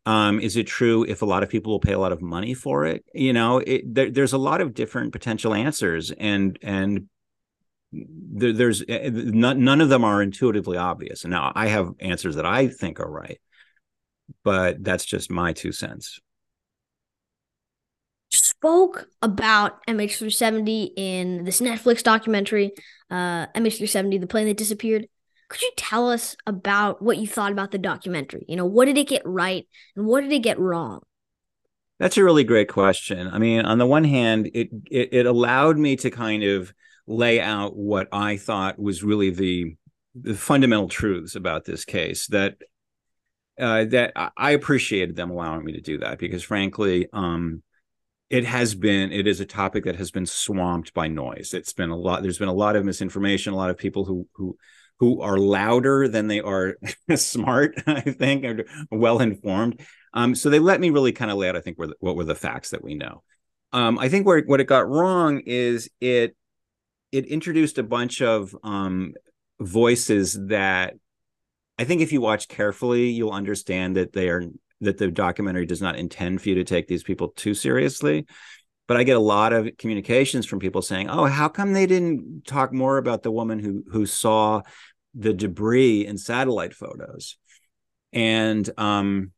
Um, 0.05 0.39
is 0.39 0.55
it 0.55 0.67
true 0.67 1.03
if 1.03 1.21
a 1.21 1.25
lot 1.25 1.41
of 1.41 1.49
people 1.49 1.71
will 1.71 1.79
pay 1.79 1.93
a 1.93 1.99
lot 1.99 2.11
of 2.11 2.21
money 2.21 2.53
for 2.53 2.85
it? 2.85 3.03
You 3.13 3.33
know, 3.33 3.59
it, 3.59 3.81
there, 3.91 4.11
there's 4.11 4.33
a 4.33 4.37
lot 4.37 4.61
of 4.61 4.73
different 4.73 5.13
potential 5.13 5.53
answers, 5.53 6.11
and 6.11 6.59
and 6.61 7.07
there, 8.33 8.53
there's 8.53 8.83
eh, 8.87 9.09
none, 9.11 9.63
none 9.63 9.81
of 9.81 9.89
them 9.89 10.03
are 10.03 10.21
intuitively 10.21 10.77
obvious. 10.77 11.23
And 11.23 11.31
now 11.31 11.51
I 11.55 11.67
have 11.67 11.93
answers 11.99 12.35
that 12.35 12.45
I 12.45 12.67
think 12.67 12.99
are 12.99 13.09
right, 13.09 13.39
but 14.43 14.83
that's 14.83 15.05
just 15.05 15.31
my 15.31 15.53
two 15.53 15.71
cents 15.71 16.19
spoke 18.65 19.07
about 19.21 19.85
MH370 19.85 20.93
in 20.95 21.43
this 21.43 21.61
Netflix 21.61 22.01
documentary, 22.01 22.71
uh, 23.11 23.47
MH370, 23.47 24.19
the 24.19 24.27
plane 24.27 24.47
that 24.47 24.57
disappeared. 24.57 25.07
Could 25.49 25.61
you 25.61 25.71
tell 25.77 26.09
us 26.09 26.35
about 26.47 27.01
what 27.01 27.17
you 27.17 27.27
thought 27.27 27.51
about 27.51 27.71
the 27.71 27.77
documentary? 27.77 28.45
You 28.47 28.55
know, 28.55 28.65
what 28.65 28.85
did 28.85 28.97
it 28.97 29.07
get 29.07 29.21
right 29.25 29.67
and 29.95 30.05
what 30.07 30.21
did 30.21 30.31
it 30.31 30.39
get 30.39 30.59
wrong? 30.59 31.01
That's 31.99 32.17
a 32.17 32.23
really 32.23 32.43
great 32.43 32.67
question. 32.67 33.27
I 33.27 33.37
mean, 33.37 33.61
on 33.61 33.77
the 33.77 33.85
one 33.85 34.03
hand, 34.03 34.49
it, 34.53 34.69
it, 34.89 35.09
it 35.11 35.25
allowed 35.25 35.77
me 35.77 35.95
to 35.97 36.09
kind 36.09 36.43
of 36.43 36.73
lay 37.07 37.39
out 37.39 37.75
what 37.75 38.07
I 38.11 38.37
thought 38.37 38.79
was 38.79 39.03
really 39.03 39.29
the 39.29 39.75
the 40.15 40.33
fundamental 40.33 40.87
truths 40.87 41.35
about 41.35 41.65
this 41.65 41.83
case 41.83 42.27
that 42.27 42.55
uh, 43.59 43.85
that 43.85 44.13
I 44.37 44.51
appreciated 44.51 45.15
them 45.15 45.29
allowing 45.29 45.63
me 45.63 45.73
to 45.73 45.81
do 45.81 45.99
that 45.99 46.19
because 46.19 46.43
frankly, 46.43 47.07
um, 47.13 47.63
it 48.29 48.45
has 48.45 48.75
been 48.75 49.11
it 49.11 49.27
is 49.27 49.39
a 49.39 49.45
topic 49.45 49.85
that 49.85 49.95
has 49.95 50.11
been 50.11 50.25
swamped 50.25 50.93
by 50.93 51.07
noise. 51.07 51.53
It's 51.53 51.73
been 51.73 51.89
a 51.89 51.95
lot 51.95 52.21
there's 52.21 52.39
been 52.39 52.47
a 52.47 52.53
lot 52.53 52.75
of 52.75 52.85
misinformation 52.85 53.53
a 53.53 53.57
lot 53.57 53.69
of 53.69 53.77
people 53.77 54.05
who 54.05 54.27
who 54.33 54.57
who 54.99 55.21
are 55.21 55.37
louder 55.37 56.07
than 56.07 56.27
they 56.27 56.39
are 56.39 56.77
smart 57.15 57.75
i 57.87 58.01
think 58.01 58.45
or 58.45 58.65
well 58.91 59.19
informed 59.19 59.81
um, 60.13 60.33
so 60.33 60.49
they 60.49 60.59
let 60.59 60.79
me 60.79 60.89
really 60.89 61.11
kind 61.11 61.31
of 61.31 61.37
lay 61.37 61.49
out 61.49 61.55
i 61.55 61.61
think 61.61 61.77
what 61.77 62.15
were 62.15 62.23
the 62.23 62.35
facts 62.35 62.69
that 62.69 62.83
we 62.83 62.95
know. 62.95 63.23
Um, 63.73 63.99
i 63.99 64.09
think 64.09 64.25
where 64.25 64.41
what 64.41 64.61
it 64.61 64.65
got 64.65 64.87
wrong 64.87 65.41
is 65.45 65.89
it 65.99 66.35
it 67.15 67.25
introduced 67.25 67.77
a 67.77 67.83
bunch 67.83 68.21
of 68.21 68.55
um, 68.63 69.13
voices 69.59 70.37
that 70.47 70.95
i 71.77 71.83
think 71.83 72.01
if 72.01 72.11
you 72.11 72.21
watch 72.21 72.47
carefully 72.47 73.09
you'll 73.09 73.31
understand 73.31 73.95
that 73.95 74.11
they 74.13 74.29
are 74.29 74.43
that 74.81 74.97
the 74.97 75.09
documentary 75.09 75.65
does 75.65 75.81
not 75.81 75.95
intend 75.95 76.41
for 76.41 76.49
you 76.49 76.55
to 76.55 76.63
take 76.63 76.87
these 76.87 77.03
people 77.03 77.29
too 77.29 77.53
seriously. 77.53 78.25
But 78.87 78.97
i 78.97 79.03
get 79.03 79.17
a 79.17 79.19
lot 79.19 79.53
of 79.53 79.69
communications 79.77 80.45
from 80.45 80.59
people 80.59 80.81
saying 80.81 81.09
oh 81.09 81.25
how 81.25 81.49
come 81.49 81.73
they 81.73 81.87
didn't 81.87 82.45
talk 82.45 82.71
more 82.71 82.97
about 82.97 83.23
the 83.23 83.31
woman 83.31 83.59
who 83.59 83.83
who 83.91 84.05
saw 84.05 84.61
the 85.13 85.33
debris 85.33 86.05
in 86.05 86.17
satellite 86.17 86.73
photos? 86.73 87.37
And 88.13 88.69
um 88.77 89.31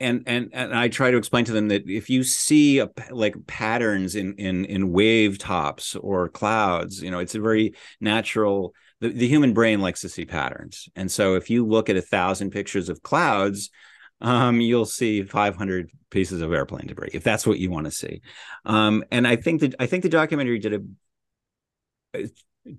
and 0.00 0.22
and 0.26 0.50
and 0.52 0.74
I 0.74 0.88
try 0.88 1.10
to 1.10 1.16
explain 1.16 1.44
to 1.46 1.52
them 1.52 1.68
that 1.68 1.88
if 1.88 2.10
you 2.10 2.24
see 2.24 2.78
a, 2.78 2.90
like 3.10 3.34
patterns 3.46 4.14
in 4.14 4.34
in 4.34 4.64
in 4.64 4.92
wave 4.92 5.38
tops 5.38 5.94
or 5.96 6.28
clouds, 6.28 7.02
you 7.02 7.10
know, 7.10 7.18
it's 7.18 7.34
a 7.34 7.40
very 7.40 7.74
natural. 8.00 8.74
The, 9.00 9.08
the 9.08 9.28
human 9.28 9.54
brain 9.54 9.80
likes 9.80 10.02
to 10.02 10.10
see 10.10 10.26
patterns, 10.26 10.88
and 10.94 11.10
so 11.10 11.34
if 11.34 11.48
you 11.48 11.66
look 11.66 11.88
at 11.88 11.96
a 11.96 12.02
thousand 12.02 12.50
pictures 12.50 12.88
of 12.88 13.02
clouds, 13.02 13.70
um, 14.20 14.60
you'll 14.60 14.84
see 14.84 15.22
500 15.22 15.90
pieces 16.10 16.42
of 16.42 16.52
airplane 16.52 16.86
debris 16.86 17.10
if 17.14 17.22
that's 17.22 17.46
what 17.46 17.58
you 17.58 17.70
want 17.70 17.86
to 17.86 17.90
see. 17.90 18.20
Um, 18.64 19.04
and 19.10 19.26
I 19.26 19.36
think 19.36 19.60
that 19.62 19.74
I 19.78 19.86
think 19.86 20.02
the 20.02 20.08
documentary 20.08 20.58
did 20.58 20.74
a 22.14 22.28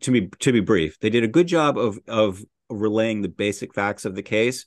to 0.02 0.12
be 0.12 0.28
to 0.28 0.52
be 0.52 0.60
brief, 0.60 1.00
they 1.00 1.10
did 1.10 1.24
a 1.24 1.28
good 1.28 1.48
job 1.48 1.78
of 1.78 2.00
of 2.08 2.44
relaying 2.70 3.22
the 3.22 3.30
basic 3.30 3.74
facts 3.74 4.06
of 4.06 4.16
the 4.16 4.24
case. 4.24 4.66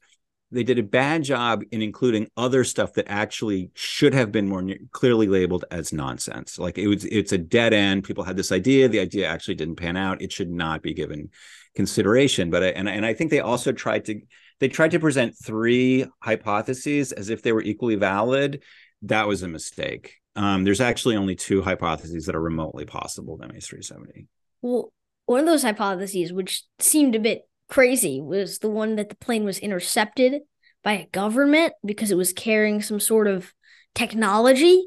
They 0.55 0.63
did 0.63 0.79
a 0.79 0.83
bad 0.83 1.25
job 1.25 1.63
in 1.73 1.83
including 1.83 2.29
other 2.37 2.65
stuff 2.65 2.95
that 2.95 3.07
actually 3.09 3.71
should 3.75 4.15
have 4.15 4.31
been 4.31 4.49
more 4.49 4.65
clearly 4.93 5.27
labeled 5.27 5.65
as 5.71 5.93
nonsense. 5.93 6.59
Like 6.59 6.79
it 6.79 6.87
was, 6.87 7.05
it's 7.05 7.33
a 7.33 7.39
dead 7.39 7.73
end. 7.73 8.05
People 8.05 8.25
had 8.25 8.37
this 8.37 8.53
idea. 8.53 8.89
The 8.89 9.01
idea 9.01 9.29
actually 9.29 9.57
didn't 9.57 9.77
pan 9.77 9.97
out. 9.97 10.23
It 10.23 10.33
should 10.33 10.51
not 10.51 10.83
be 10.83 10.95
given 10.95 11.31
consideration. 11.75 12.51
But 12.51 12.63
I, 12.63 12.67
and 12.69 12.89
and 12.89 13.05
I 13.05 13.15
think 13.15 13.31
they 13.31 13.41
also 13.41 13.73
tried 13.73 14.05
to 14.07 14.21
they 14.61 14.69
tried 14.69 14.93
to 14.93 15.01
present 15.01 15.37
three 15.37 16.07
hypotheses 16.21 17.13
as 17.13 17.31
if 17.31 17.43
they 17.43 17.53
were 17.53 17.63
equally 17.63 17.97
valid. 17.97 18.63
That 19.03 19.29
was 19.29 19.43
a 19.43 19.49
mistake. 19.49 20.15
Um, 20.37 20.65
there's 20.65 20.81
actually 20.81 21.17
only 21.17 21.35
two 21.35 21.63
hypotheses 21.63 22.27
that 22.27 22.35
are 22.35 22.41
remotely 22.41 22.85
possible 22.85 23.37
with 23.37 23.49
MH370. 23.49 24.27
Well, 24.63 24.93
one 25.27 25.41
of 25.41 25.47
those 25.47 25.63
hypotheses, 25.63 26.33
which 26.33 26.65
seemed 26.79 27.15
a 27.15 27.21
bit 27.21 27.49
crazy, 27.69 28.21
was 28.21 28.59
the 28.59 28.71
one 28.71 28.97
that 28.97 29.09
the 29.09 29.17
plane 29.17 29.45
was 29.45 29.59
intercepted 29.59 30.43
by 30.83 30.93
a 30.93 31.07
government 31.07 31.73
because 31.85 32.11
it 32.11 32.17
was 32.17 32.33
carrying 32.33 32.83
some 32.83 33.01
sort 33.01 33.27
of 33.27 33.53
technology. 33.95 34.85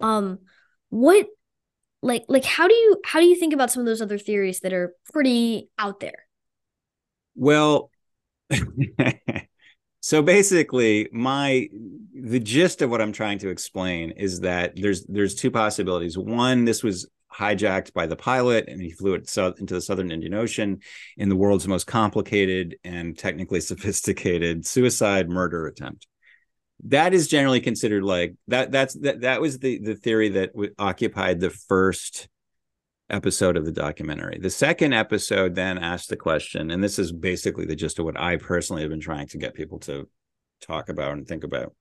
Um, 0.00 0.40
what, 0.90 1.26
like, 2.02 2.24
like 2.28 2.44
how 2.44 2.68
do 2.68 2.74
you 2.74 3.00
how 3.04 3.20
do 3.20 3.26
you 3.26 3.36
think 3.36 3.54
about 3.54 3.70
some 3.70 3.80
of 3.80 3.86
those 3.86 4.02
other 4.02 4.18
theories 4.18 4.60
that 4.60 4.72
are 4.72 4.94
pretty 5.12 5.68
out 5.78 6.00
there? 6.00 6.26
Well, 7.34 7.90
so 10.06 10.22
basically 10.22 11.08
my 11.12 11.68
the 12.14 12.38
gist 12.38 12.80
of 12.80 12.90
what 12.90 13.00
i'm 13.00 13.12
trying 13.12 13.38
to 13.38 13.48
explain 13.48 14.12
is 14.12 14.38
that 14.40 14.72
there's 14.76 15.04
there's 15.06 15.34
two 15.34 15.50
possibilities 15.50 16.16
one 16.16 16.64
this 16.64 16.84
was 16.84 17.08
hijacked 17.36 17.92
by 17.92 18.06
the 18.06 18.16
pilot 18.16 18.64
and 18.68 18.80
he 18.80 18.90
flew 18.90 19.14
it 19.14 19.28
south 19.28 19.60
into 19.60 19.74
the 19.74 19.80
southern 19.80 20.10
Indian 20.10 20.34
Ocean 20.34 20.80
in 21.16 21.28
the 21.28 21.36
world's 21.36 21.68
most 21.68 21.86
complicated 21.86 22.76
and 22.84 23.16
technically 23.18 23.60
sophisticated 23.72 24.66
suicide 24.66 25.28
murder 25.28 25.66
attempt. 25.66 26.06
That 26.84 27.14
is 27.14 27.28
generally 27.28 27.60
considered 27.60 28.02
like 28.02 28.34
that. 28.48 28.70
That's 28.70 28.94
that. 29.00 29.22
That 29.22 29.40
was 29.40 29.58
the 29.58 29.78
the 29.78 29.94
theory 29.94 30.28
that 30.30 30.52
w- 30.52 30.74
occupied 30.78 31.40
the 31.40 31.48
first 31.48 32.28
episode 33.08 33.56
of 33.56 33.64
the 33.64 33.72
documentary. 33.72 34.38
The 34.38 34.50
second 34.50 34.92
episode 34.92 35.54
then 35.54 35.78
asked 35.78 36.10
the 36.10 36.16
question, 36.16 36.70
and 36.70 36.84
this 36.84 36.98
is 36.98 37.12
basically 37.12 37.64
the 37.64 37.76
gist 37.76 37.98
of 37.98 38.04
what 38.04 38.20
I 38.20 38.36
personally 38.36 38.82
have 38.82 38.90
been 38.90 39.00
trying 39.00 39.26
to 39.28 39.38
get 39.38 39.54
people 39.54 39.78
to 39.80 40.06
talk 40.60 40.90
about 40.90 41.12
and 41.12 41.26
think 41.26 41.44
about 41.44 41.74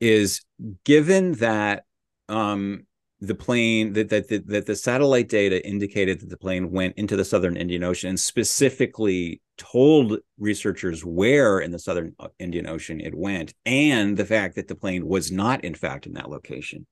is 0.00 0.42
given 0.84 1.32
that 1.32 1.84
um, 2.28 2.86
the 3.20 3.34
plane 3.34 3.92
that, 3.94 4.08
that 4.10 4.28
that 4.28 4.46
that 4.48 4.66
the 4.66 4.76
satellite 4.76 5.28
data 5.28 5.66
indicated 5.66 6.20
that 6.20 6.30
the 6.30 6.36
plane 6.36 6.70
went 6.70 6.96
into 6.96 7.16
the 7.16 7.24
southern 7.24 7.56
Indian 7.56 7.82
Ocean 7.82 8.10
and 8.10 8.20
specifically 8.20 9.40
told 9.56 10.18
researchers 10.38 11.04
where 11.04 11.60
in 11.60 11.70
the 11.70 11.78
southern 11.78 12.14
uh, 12.18 12.28
Indian 12.38 12.66
Ocean 12.66 13.00
it 13.00 13.14
went 13.14 13.54
and 13.64 14.16
the 14.16 14.26
fact 14.26 14.56
that 14.56 14.68
the 14.68 14.74
plane 14.74 15.06
was 15.06 15.30
not 15.30 15.64
in 15.64 15.74
fact 15.74 16.06
in 16.06 16.14
that 16.14 16.28
location. 16.28 16.86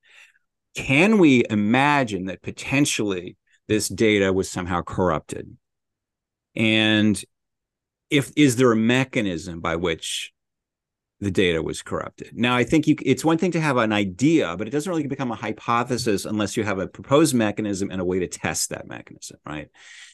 Can 0.75 1.19
we 1.19 1.43
imagine 1.49 2.25
that 2.25 2.41
potentially 2.41 3.37
this 3.67 3.87
data 3.87 4.33
was 4.33 4.49
somehow 4.49 4.81
corrupted? 4.81 5.55
And 6.55 7.21
if 8.09 8.31
is 8.35 8.55
there 8.55 8.71
a 8.71 8.75
mechanism 8.75 9.59
by 9.59 9.75
which 9.75 10.32
the 11.23 11.31
data 11.31 11.61
was 11.61 11.81
corrupted. 11.81 12.31
Now, 12.33 12.55
I 12.55 12.63
think 12.63 12.87
you, 12.87 12.95
it's 13.01 13.25
one 13.25 13.37
thing 13.37 13.51
to 13.51 13.61
have 13.61 13.77
an 13.77 13.91
idea, 13.91 14.55
but 14.57 14.67
it 14.67 14.71
doesn't 14.71 14.89
really 14.89 15.07
become 15.07 15.31
a 15.31 15.35
hypothesis 15.35 16.25
unless 16.25 16.55
you 16.57 16.63
have 16.63 16.79
a 16.79 16.87
proposed 16.87 17.33
mechanism 17.33 17.89
and 17.91 18.01
a 18.01 18.05
way 18.05 18.19
to 18.19 18.27
test 18.27 18.69
that 18.69 18.87
mechanism, 18.87 19.37
right? 19.45 19.69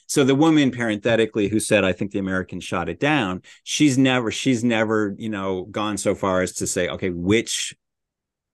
So 0.07 0.23
the 0.23 0.35
woman, 0.35 0.71
parenthetically, 0.71 1.49
who 1.49 1.59
said, 1.59 1.83
"I 1.83 1.93
think 1.93 2.11
the 2.11 2.19
Americans 2.19 2.63
shot 2.63 2.89
it 2.89 2.99
down," 2.99 3.43
she's 3.63 3.97
never, 3.97 4.31
she's 4.31 4.63
never, 4.63 5.13
you 5.17 5.29
know, 5.29 5.65
gone 5.65 5.97
so 5.97 6.15
far 6.15 6.41
as 6.41 6.53
to 6.53 6.67
say, 6.67 6.87
okay, 6.87 7.09
which 7.09 7.75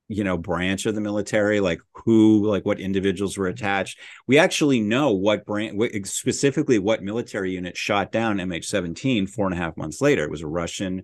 you 0.07 0.23
know 0.23 0.37
branch 0.37 0.85
of 0.85 0.93
the 0.93 1.01
military 1.01 1.59
like 1.59 1.79
who 1.93 2.45
like 2.45 2.65
what 2.65 2.79
individuals 2.79 3.37
were 3.37 3.47
attached 3.47 3.97
we 4.27 4.37
actually 4.37 4.79
know 4.79 5.11
what 5.11 5.45
branch 5.45 5.75
specifically 6.05 6.77
what 6.77 7.01
military 7.01 7.53
unit 7.53 7.75
shot 7.75 8.11
down 8.11 8.37
mh17 8.37 9.27
four 9.27 9.47
and 9.47 9.55
a 9.55 9.57
half 9.57 9.75
months 9.77 10.01
later 10.01 10.23
it 10.23 10.29
was 10.29 10.43
a 10.43 10.47
russian 10.47 11.01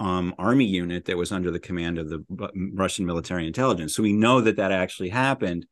um, 0.00 0.34
army 0.38 0.64
unit 0.64 1.04
that 1.04 1.16
was 1.16 1.30
under 1.30 1.50
the 1.50 1.60
command 1.60 1.98
of 1.98 2.08
the 2.08 2.24
Russian 2.74 3.06
military 3.06 3.46
intelligence. 3.46 3.94
So 3.94 4.02
we 4.02 4.14
know 4.14 4.40
that 4.40 4.56
that 4.56 4.72
actually 4.72 5.10
happened. 5.10 5.66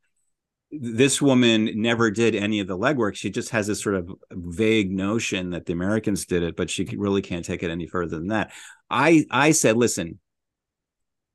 This 0.71 1.19
woman 1.19 1.71
never 1.81 2.11
did 2.11 2.35
any 2.35 2.59
of 2.59 2.67
the 2.67 2.77
legwork. 2.77 3.15
She 3.15 3.31
just 3.31 3.49
has 3.49 3.65
this 3.65 3.81
sort 3.81 3.95
of 3.95 4.11
vague 4.31 4.91
notion 4.91 5.49
that 5.49 5.65
the 5.65 5.73
Americans 5.73 6.27
did 6.27 6.43
it, 6.43 6.55
but 6.55 6.69
she 6.69 6.85
really 6.95 7.23
can't 7.23 7.43
take 7.43 7.63
it 7.63 7.71
any 7.71 7.87
further 7.87 8.19
than 8.19 8.27
that. 8.27 8.51
I 8.87 9.25
I 9.31 9.51
said, 9.51 9.77
listen, 9.77 10.19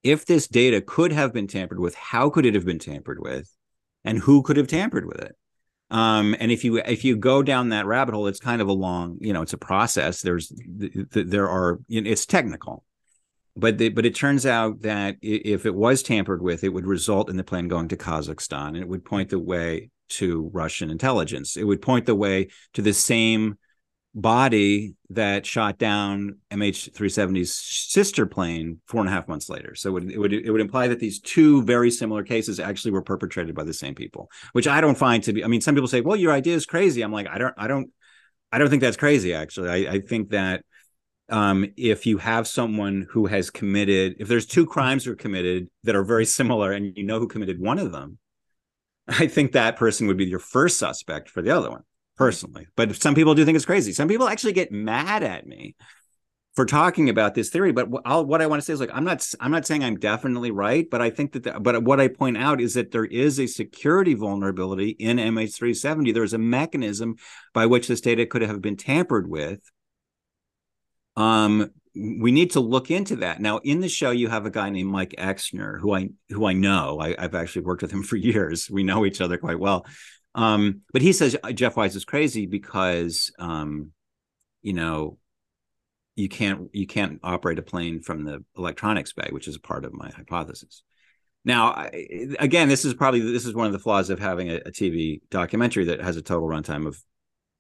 if 0.05 0.25
this 0.25 0.47
data 0.47 0.81
could 0.81 1.11
have 1.11 1.33
been 1.33 1.49
tampered 1.49 1.81
with, 1.81 1.97
how 1.97 2.31
could 2.31 2.47
it 2.47 2.55
have 2.55 2.65
been 2.65 2.79
tampered 2.79 3.19
with, 3.21 3.51
and 4.05 4.19
who 4.19 4.43
could 4.43 4.57
have 4.57 4.69
tampered 4.69 5.07
with 5.07 5.21
it? 5.21 5.35
Um 5.95 6.35
and 6.41 6.51
if 6.51 6.65
you 6.65 6.79
if 6.79 7.05
you 7.05 7.17
go 7.17 7.43
down 7.43 7.69
that 7.69 7.87
rabbit 7.87 8.15
hole 8.15 8.27
it's 8.27 8.41
kind 8.41 8.61
of 8.61 8.69
a 8.69 8.73
long 8.73 9.17
you 9.21 9.33
know 9.33 9.43
it's 9.43 9.53
a 9.53 9.59
process. 9.59 10.21
There's 10.23 10.53
there 10.57 11.49
are 11.49 11.79
you 11.89 12.03
know, 12.03 12.11
it's 12.11 12.27
technical. 12.27 12.85
But 13.57 13.79
the, 13.79 13.91
but 13.91 14.05
it 14.05 14.17
turns 14.17 14.45
out 14.45 14.83
that 14.83 15.15
if 15.23 15.65
it 15.65 15.75
was 15.75 16.03
tampered 16.03 16.43
with 16.43 16.65
it 16.65 16.71
would 16.71 16.87
result 16.87 17.31
in 17.31 17.37
the 17.37 17.45
plane 17.45 17.69
going 17.69 17.87
to 17.89 17.97
Kazakhstan 17.97 18.69
and 18.69 18.79
it 18.79 18.89
would 18.89 19.05
point 19.05 19.31
the 19.31 19.39
way 19.39 19.91
to 20.09 20.51
Russian 20.53 20.91
intelligence. 20.91 21.57
It 21.57 21.65
would 21.65 21.81
point 21.81 22.07
the 22.07 22.17
way 22.17 22.49
to 22.73 22.83
the 22.83 22.93
same 22.93 23.57
body 24.15 24.95
that 25.11 25.45
shot 25.45 25.77
down 25.77 26.39
MH370's 26.51 27.53
sister 27.53 28.27
plane 28.27 28.81
four 28.87 29.01
and 29.01 29.09
a 29.09 29.13
half 29.13 29.27
months 29.27 29.49
later. 29.49 29.75
So 29.75 29.89
it 29.89 29.93
would, 29.93 30.11
it 30.11 30.19
would 30.19 30.33
it 30.33 30.51
would 30.51 30.61
imply 30.61 30.89
that 30.89 31.01
these 31.01 31.21
two 31.21 31.63
very 31.63 31.91
similar 31.91 32.23
cases 32.23 32.61
actually 32.61 32.93
were 32.93 33.03
perpetrated 33.03 33.55
by 33.55 33.65
the 33.65 33.75
same 33.75 33.95
people, 33.95 34.31
which 34.53 34.69
I 34.69 34.81
don't 34.81 34.97
find 34.97 35.23
to 35.25 35.33
be. 35.33 35.45
I 35.45 35.49
mean, 35.49 35.61
some 35.61 35.75
people 35.75 35.89
say, 35.89 36.01
"Well, 36.01 36.17
your 36.17 36.33
idea 36.33 36.55
is 36.55 36.67
crazy." 36.67 37.03
I'm 37.03 37.13
like, 37.13 37.29
I 37.29 37.39
don't, 37.39 37.55
I 37.59 37.67
don't, 37.67 37.91
I 38.53 38.59
don't 38.59 38.71
think 38.71 38.83
that's 38.83 38.97
crazy. 38.97 39.35
Actually, 39.35 39.87
I, 39.87 39.95
I 39.95 40.01
think 40.01 40.31
that 40.31 40.65
um, 41.29 41.67
if 41.77 42.07
you 42.07 42.19
have 42.19 42.47
someone 42.47 43.07
who 43.11 43.27
has 43.27 43.51
committed, 43.51 44.17
if 44.21 44.29
there's 44.29 44.47
two 44.47 44.67
crimes 44.67 45.09
are 45.09 45.17
committed 45.17 45.69
that 45.83 45.97
are 45.97 46.05
very 46.05 46.27
similar, 46.27 46.71
and 46.71 46.97
you 46.97 47.05
know 47.05 47.19
who 47.19 47.27
committed 47.27 47.59
one 47.61 47.81
of 47.81 47.91
them, 47.91 48.19
I 49.09 49.27
think 49.27 49.53
that 49.53 49.77
person 49.77 50.07
would 50.07 50.17
be 50.17 50.27
your 50.27 50.39
first 50.39 50.79
suspect 50.79 51.29
for 51.29 51.43
the 51.43 51.51
other 51.51 51.71
one 51.71 51.83
personally. 52.17 52.67
But 52.77 52.95
some 52.97 53.15
people 53.15 53.35
do 53.35 53.45
think 53.45 53.57
it's 53.57 53.65
crazy. 53.65 53.93
Some 53.93 54.09
people 54.09 54.29
actually 54.29 54.53
get 54.53 54.73
mad 54.73 55.23
at 55.23 55.47
me 55.47 55.75
for 56.55 56.65
talking 56.65 57.09
about 57.09 57.35
this 57.35 57.51
theory. 57.51 57.73
But 57.73 57.89
I'll, 58.05 58.25
what 58.25 58.41
I 58.41 58.47
want 58.47 58.61
to 58.61 58.65
say 58.65 58.73
is 58.73 58.81
like 58.81 58.91
I'm 58.93 59.05
not 59.05 59.27
I'm 59.41 59.51
not 59.51 59.67
saying 59.67 59.83
I'm 59.83 59.99
definitely 59.99 60.51
right, 60.51 60.89
but 60.89 61.03
I 61.03 61.11
think 61.11 61.33
that. 61.33 61.43
The, 61.43 61.61
but 61.61 61.83
what 61.83 62.01
I 62.01 62.09
point 62.09 62.37
out 62.37 62.61
is 62.61 62.75
that 62.75 62.93
there 62.93 63.05
is 63.05 63.39
a 63.41 63.47
security 63.47 64.15
vulnerability 64.15 64.91
in 64.91 65.19
MH370. 65.19 66.15
There's 66.15 66.35
a 66.35 66.39
mechanism 66.39 67.17
by 67.53 67.67
which 67.67 67.89
this 67.89 68.01
data 68.01 68.27
could 68.27 68.43
have 68.43 68.63
been 68.63 68.77
tampered 68.77 69.29
with. 69.29 69.61
Um, 71.17 71.71
we 71.95 72.33
need 72.33 72.53
to 72.53 72.61
look 72.61 72.91
into 72.91 73.17
that. 73.17 73.41
Now, 73.41 73.59
in 73.59 73.81
the 73.81 73.89
show, 73.89 74.11
you 74.11 74.29
have 74.29 74.47
a 74.47 74.51
guy 74.51 74.69
named 74.71 74.91
Mike 74.91 75.15
Exner, 75.17 75.79
who 75.81 75.95
I 75.95 76.09
who 76.29 76.45
I 76.45 76.53
know. 76.53 76.99
I, 77.01 77.15
have 77.19 77.35
actually 77.35 77.63
worked 77.63 77.83
with 77.83 77.93
him 77.93 78.03
for 78.05 78.17
years. 78.17 78.71
We 78.71 78.85
know 78.85 79.05
each 79.05 79.21
other 79.21 79.39
quite 79.39 79.59
well. 79.59 79.87
Um, 80.35 80.83
but 80.93 81.03
he 81.03 81.13
says 81.13 81.37
uh, 81.43 81.53
Jeff 81.53 81.77
Wise 81.77 81.97
is 81.97 82.05
crazy 82.05 82.47
because 82.47 83.33
um, 83.39 83.93
you 84.63 84.73
know 84.73 85.19
you 86.17 86.29
can't 86.29 86.71
you 86.73 86.87
can't 86.87 87.21
operate 87.23 87.59
a 87.59 87.63
plane 87.63 88.01
from 88.01 88.25
the 88.25 88.45
electronics 88.57 89.13
bay, 89.13 89.29
which 89.31 89.49
is 89.49 89.57
a 89.57 89.61
part 89.61 89.85
of 89.85 89.93
my 89.93 90.11
hypothesis. 90.11 90.83
Now, 91.45 91.73
I, 91.73 92.37
again, 92.39 92.69
this 92.69 92.85
is 92.85 92.95
probably 92.95 93.21
this 93.21 93.47
is 93.47 93.55
one 93.55 93.67
of 93.67 93.73
the 93.73 93.79
flaws 93.79 94.11
of 94.11 94.19
having 94.19 94.51
a, 94.51 94.57
a 94.57 94.71
TV 94.71 95.21
documentary 95.31 95.87
that 95.87 96.01
has 96.01 96.17
a 96.17 96.23
total 96.23 96.49
runtime 96.49 96.87
of 96.87 96.99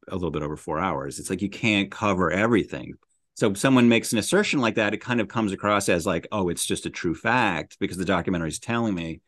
a 0.09 0.15
little 0.15 0.31
bit 0.31 0.43
over 0.43 0.57
four 0.57 0.79
hours. 0.79 1.19
It's 1.19 1.31
like 1.31 1.43
you 1.43 1.51
can't 1.51 1.91
cover 1.91 2.31
everything. 2.31 2.95
So 3.35 3.53
someone 3.55 3.89
makes 3.89 4.13
an 4.13 4.19
assertion 4.19 4.61
like 4.61 4.77
that, 4.77 4.95
it 4.95 5.01
kind 5.01 5.21
of 5.21 5.29
comes 5.29 5.53
across 5.53 5.89
as 5.89 6.07
like, 6.07 6.29
oh, 6.31 6.49
it's 6.49 6.65
just 6.65 6.87
a 6.87 6.91
true 6.91 7.15
fact 7.15 7.79
because 7.81 7.97
the 7.97 8.05
documentary 8.05 8.49
is 8.49 8.59
telling 8.59 8.95
me. 8.95 9.21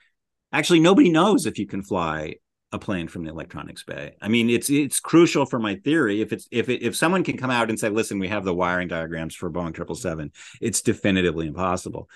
Actually, 0.52 0.80
nobody 0.80 1.10
knows 1.10 1.44
if 1.44 1.58
you 1.58 1.66
can 1.66 1.82
fly 1.82 2.36
a 2.72 2.78
plane 2.78 3.08
from 3.08 3.24
the 3.24 3.30
electronics 3.30 3.84
bay. 3.84 4.16
I 4.20 4.28
mean, 4.28 4.50
it's 4.50 4.68
it's 4.70 5.00
crucial 5.00 5.46
for 5.46 5.58
my 5.58 5.76
theory. 5.76 6.20
If 6.20 6.32
it's 6.32 6.48
if 6.50 6.68
it, 6.68 6.82
if 6.82 6.96
someone 6.96 7.24
can 7.24 7.36
come 7.36 7.50
out 7.50 7.70
and 7.70 7.78
say, 7.78 7.88
"Listen, 7.88 8.18
we 8.18 8.28
have 8.28 8.44
the 8.44 8.54
wiring 8.54 8.88
diagrams 8.88 9.34
for 9.34 9.50
Boeing 9.50 9.74
triple 9.74 9.94
seven, 9.94 10.32
it's 10.60 10.82
definitively 10.82 11.46
impossible," 11.46 12.08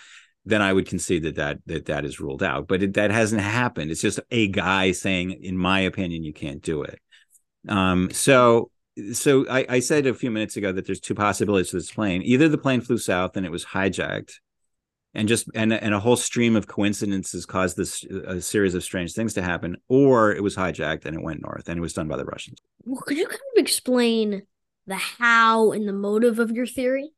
then 0.44 0.60
I 0.60 0.72
would 0.72 0.86
concede 0.86 1.22
that 1.22 1.36
that 1.36 1.58
that, 1.66 1.86
that 1.86 2.04
is 2.04 2.20
ruled 2.20 2.42
out. 2.42 2.66
But 2.66 2.82
it, 2.82 2.94
that 2.94 3.10
hasn't 3.10 3.42
happened. 3.42 3.90
It's 3.90 4.02
just 4.02 4.20
a 4.30 4.48
guy 4.48 4.92
saying, 4.92 5.30
"In 5.42 5.56
my 5.56 5.80
opinion, 5.80 6.24
you 6.24 6.32
can't 6.32 6.62
do 6.62 6.82
it." 6.82 6.98
Um, 7.68 8.10
so 8.10 8.70
so 9.12 9.46
I, 9.48 9.66
I 9.68 9.80
said 9.80 10.06
a 10.06 10.14
few 10.14 10.30
minutes 10.30 10.56
ago 10.56 10.72
that 10.72 10.84
there's 10.84 11.00
two 11.00 11.14
possibilities 11.14 11.70
for 11.70 11.76
this 11.76 11.92
plane. 11.92 12.22
Either 12.22 12.48
the 12.48 12.58
plane 12.58 12.80
flew 12.80 12.98
south 12.98 13.36
and 13.36 13.46
it 13.46 13.52
was 13.52 13.64
hijacked 13.64 14.34
and 15.14 15.28
just 15.28 15.48
and 15.54 15.72
and 15.72 15.94
a 15.94 16.00
whole 16.00 16.16
stream 16.16 16.56
of 16.56 16.66
coincidences 16.66 17.46
caused 17.46 17.76
this 17.76 18.04
uh, 18.10 18.36
a 18.36 18.40
series 18.40 18.74
of 18.74 18.84
strange 18.84 19.12
things 19.12 19.34
to 19.34 19.42
happen 19.42 19.76
or 19.88 20.32
it 20.32 20.42
was 20.42 20.56
hijacked 20.56 21.04
and 21.04 21.16
it 21.16 21.22
went 21.22 21.42
north 21.42 21.68
and 21.68 21.78
it 21.78 21.80
was 21.80 21.92
done 21.92 22.08
by 22.08 22.16
the 22.16 22.24
russians. 22.24 22.58
Well 22.84 23.02
could 23.02 23.16
you 23.16 23.26
kind 23.26 23.40
of 23.56 23.62
explain 23.62 24.42
the 24.86 24.96
how 24.96 25.72
and 25.72 25.86
the 25.86 25.92
motive 25.92 26.38
of 26.38 26.50
your 26.50 26.66
theory? 26.66 27.10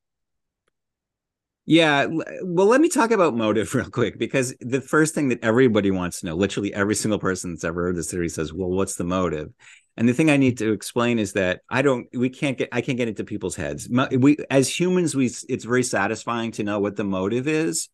Yeah 1.64 2.06
well 2.42 2.66
let 2.66 2.80
me 2.80 2.88
talk 2.88 3.10
about 3.10 3.36
motive 3.36 3.74
real 3.74 3.90
quick 3.90 4.18
because 4.18 4.54
the 4.60 4.80
first 4.80 5.14
thing 5.14 5.28
that 5.28 5.44
everybody 5.44 5.90
wants 5.90 6.20
to 6.20 6.26
know 6.26 6.34
literally 6.34 6.74
every 6.74 6.94
single 6.94 7.18
person 7.18 7.52
that's 7.52 7.64
ever 7.64 7.84
heard 7.84 7.96
this 7.96 8.10
theory 8.10 8.28
says 8.28 8.52
well 8.52 8.70
what's 8.70 8.96
the 8.96 9.04
motive 9.04 9.52
and 9.96 10.08
the 10.08 10.14
thing 10.14 10.30
i 10.30 10.36
need 10.36 10.58
to 10.58 10.72
explain 10.72 11.18
is 11.18 11.32
that 11.34 11.60
i 11.68 11.82
don't 11.82 12.06
we 12.14 12.28
can't 12.28 12.58
get 12.58 12.68
i 12.72 12.80
can't 12.80 12.98
get 12.98 13.08
into 13.08 13.24
people's 13.24 13.56
heads. 13.56 13.88
We 13.90 14.36
as 14.50 14.68
humans 14.68 15.14
we 15.14 15.26
it's 15.48 15.64
very 15.64 15.82
satisfying 15.82 16.52
to 16.52 16.64
know 16.64 16.80
what 16.80 16.96
the 16.96 17.04
motive 17.04 17.46
is. 17.48 17.88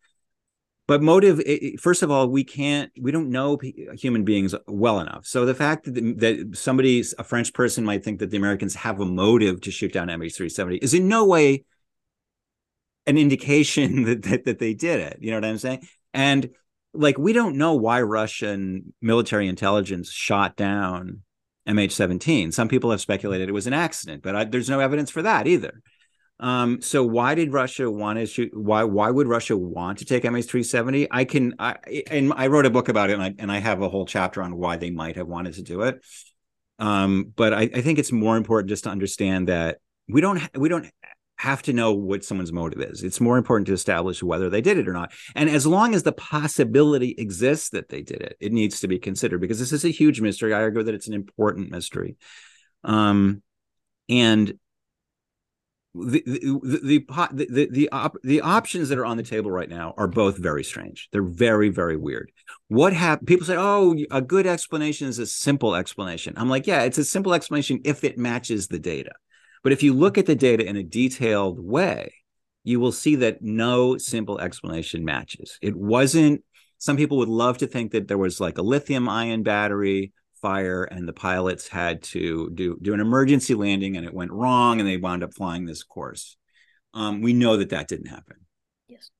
But 0.86 1.02
motive 1.02 1.42
first 1.80 2.02
of 2.02 2.10
all 2.10 2.28
we 2.28 2.44
can't 2.44 2.90
we 3.00 3.10
don't 3.10 3.30
know 3.30 3.58
human 3.94 4.24
beings 4.24 4.54
well 4.66 5.00
enough. 5.00 5.26
So 5.26 5.44
the 5.44 5.54
fact 5.54 5.84
that, 5.84 5.94
that 5.94 6.56
somebody 6.56 7.04
a 7.18 7.24
french 7.24 7.52
person 7.52 7.84
might 7.84 8.04
think 8.04 8.20
that 8.20 8.30
the 8.30 8.36
americans 8.36 8.74
have 8.74 9.00
a 9.00 9.06
motive 9.06 9.60
to 9.62 9.70
shoot 9.70 9.92
down 9.92 10.08
mh370 10.08 10.78
is 10.82 10.94
in 10.94 11.08
no 11.08 11.26
way 11.26 11.64
an 13.06 13.18
indication 13.18 14.02
that, 14.04 14.22
that 14.22 14.44
that 14.44 14.58
they 14.58 14.74
did 14.74 15.00
it. 15.00 15.18
You 15.20 15.30
know 15.30 15.36
what 15.38 15.44
i'm 15.44 15.58
saying? 15.58 15.86
And 16.14 16.50
like 16.94 17.18
we 17.18 17.32
don't 17.34 17.56
know 17.56 17.74
why 17.74 18.00
russian 18.00 18.94
military 19.02 19.46
intelligence 19.46 20.10
shot 20.10 20.56
down 20.56 21.22
mh17 21.68 22.52
some 22.52 22.68
people 22.68 22.90
have 22.90 23.00
speculated 23.00 23.48
it 23.48 23.52
was 23.52 23.66
an 23.66 23.72
accident 23.72 24.22
but 24.22 24.34
I, 24.34 24.44
there's 24.44 24.70
no 24.70 24.80
evidence 24.80 25.10
for 25.10 25.22
that 25.22 25.46
either 25.46 25.82
Um, 26.40 26.80
so 26.80 27.02
why 27.04 27.34
did 27.34 27.52
Russia 27.52 27.90
want 27.90 28.18
to 28.18 28.26
shoot? 28.26 28.50
Why 28.54 28.84
why 28.84 29.10
would 29.10 29.26
Russia 29.26 29.56
want 29.56 29.98
to 29.98 30.04
take 30.04 30.22
MH370? 30.22 31.08
I 31.10 31.24
can 31.24 31.54
I 31.58 31.76
and 32.10 32.32
I 32.32 32.46
wrote 32.46 32.64
a 32.66 32.70
book 32.70 32.88
about 32.88 33.10
it, 33.10 33.14
and 33.14 33.22
I 33.22 33.34
and 33.38 33.50
I 33.50 33.58
have 33.58 33.82
a 33.82 33.88
whole 33.88 34.06
chapter 34.06 34.40
on 34.42 34.56
why 34.56 34.76
they 34.76 34.90
might 34.90 35.16
have 35.16 35.26
wanted 35.26 35.54
to 35.54 35.62
do 35.62 35.82
it. 35.82 35.98
Um, 36.78 37.32
but 37.34 37.52
I, 37.52 37.62
I 37.62 37.80
think 37.82 37.98
it's 37.98 38.12
more 38.12 38.36
important 38.36 38.68
just 38.68 38.84
to 38.84 38.90
understand 38.90 39.48
that 39.48 39.78
we 40.08 40.20
don't 40.20 40.40
we 40.56 40.68
don't 40.68 40.88
have 41.38 41.62
to 41.62 41.72
know 41.72 41.92
what 41.92 42.24
someone's 42.24 42.52
motive 42.52 42.80
is. 42.80 43.04
It's 43.04 43.20
more 43.20 43.38
important 43.38 43.68
to 43.68 43.72
establish 43.72 44.22
whether 44.22 44.50
they 44.50 44.60
did 44.60 44.76
it 44.76 44.88
or 44.88 44.92
not. 44.92 45.12
And 45.36 45.48
as 45.48 45.66
long 45.66 45.94
as 45.94 46.02
the 46.02 46.12
possibility 46.12 47.14
exists 47.16 47.70
that 47.70 47.88
they 47.88 48.02
did 48.02 48.20
it, 48.22 48.36
it 48.40 48.52
needs 48.52 48.80
to 48.80 48.88
be 48.88 48.98
considered 48.98 49.40
because 49.40 49.60
this 49.60 49.72
is 49.72 49.84
a 49.84 49.90
huge 49.90 50.20
mystery. 50.20 50.52
I 50.52 50.62
argue 50.62 50.82
that 50.82 50.94
it's 50.94 51.06
an 51.06 51.14
important 51.14 51.70
mystery. 51.70 52.16
Um, 52.82 53.42
and 54.08 54.54
the 55.94 56.22
the 56.26 57.06
the 57.08 57.46
the 57.46 57.68
the, 57.70 57.88
op, 57.90 58.16
the 58.22 58.40
options 58.40 58.88
that 58.88 58.98
are 58.98 59.06
on 59.06 59.16
the 59.16 59.22
table 59.22 59.50
right 59.50 59.68
now 59.68 59.94
are 59.96 60.06
both 60.06 60.38
very 60.38 60.62
strange. 60.64 61.08
They're 61.12 61.22
very 61.22 61.70
very 61.70 61.96
weird. 61.96 62.30
What 62.68 62.92
happened? 62.92 63.28
People 63.28 63.46
say, 63.46 63.56
"Oh, 63.56 63.96
a 64.10 64.20
good 64.20 64.46
explanation 64.46 65.08
is 65.08 65.18
a 65.18 65.26
simple 65.26 65.74
explanation." 65.74 66.34
I'm 66.36 66.48
like, 66.48 66.66
"Yeah, 66.66 66.82
it's 66.82 66.98
a 66.98 67.04
simple 67.04 67.32
explanation 67.32 67.80
if 67.84 68.04
it 68.04 68.18
matches 68.18 68.68
the 68.68 68.78
data." 68.78 69.12
But 69.62 69.72
if 69.72 69.82
you 69.82 69.92
look 69.92 70.18
at 70.18 70.26
the 70.26 70.34
data 70.34 70.64
in 70.64 70.76
a 70.76 70.82
detailed 70.82 71.58
way, 71.60 72.12
you 72.64 72.80
will 72.80 72.92
see 72.92 73.16
that 73.16 73.42
no 73.42 73.96
simple 73.96 74.38
explanation 74.38 75.04
matches. 75.04 75.58
It 75.62 75.74
wasn't. 75.74 76.44
Some 76.78 76.96
people 76.96 77.18
would 77.18 77.28
love 77.28 77.58
to 77.58 77.66
think 77.66 77.92
that 77.92 78.08
there 78.08 78.18
was 78.18 78.40
like 78.40 78.58
a 78.58 78.62
lithium 78.62 79.08
ion 79.08 79.42
battery 79.42 80.12
fire 80.40 80.84
and 80.84 81.08
the 81.08 81.12
pilots 81.12 81.66
had 81.66 82.02
to 82.02 82.50
do 82.54 82.78
do 82.80 82.94
an 82.94 83.00
emergency 83.00 83.54
landing 83.54 83.96
and 83.96 84.06
it 84.06 84.14
went 84.14 84.30
wrong 84.30 84.78
and 84.78 84.88
they 84.88 84.96
wound 84.96 85.24
up 85.24 85.34
flying 85.34 85.64
this 85.64 85.82
course. 85.82 86.36
Um, 86.94 87.22
we 87.22 87.32
know 87.32 87.56
that 87.56 87.70
that 87.70 87.88
didn't 87.88 88.06
happen. 88.06 88.36
Yes. 88.86 89.10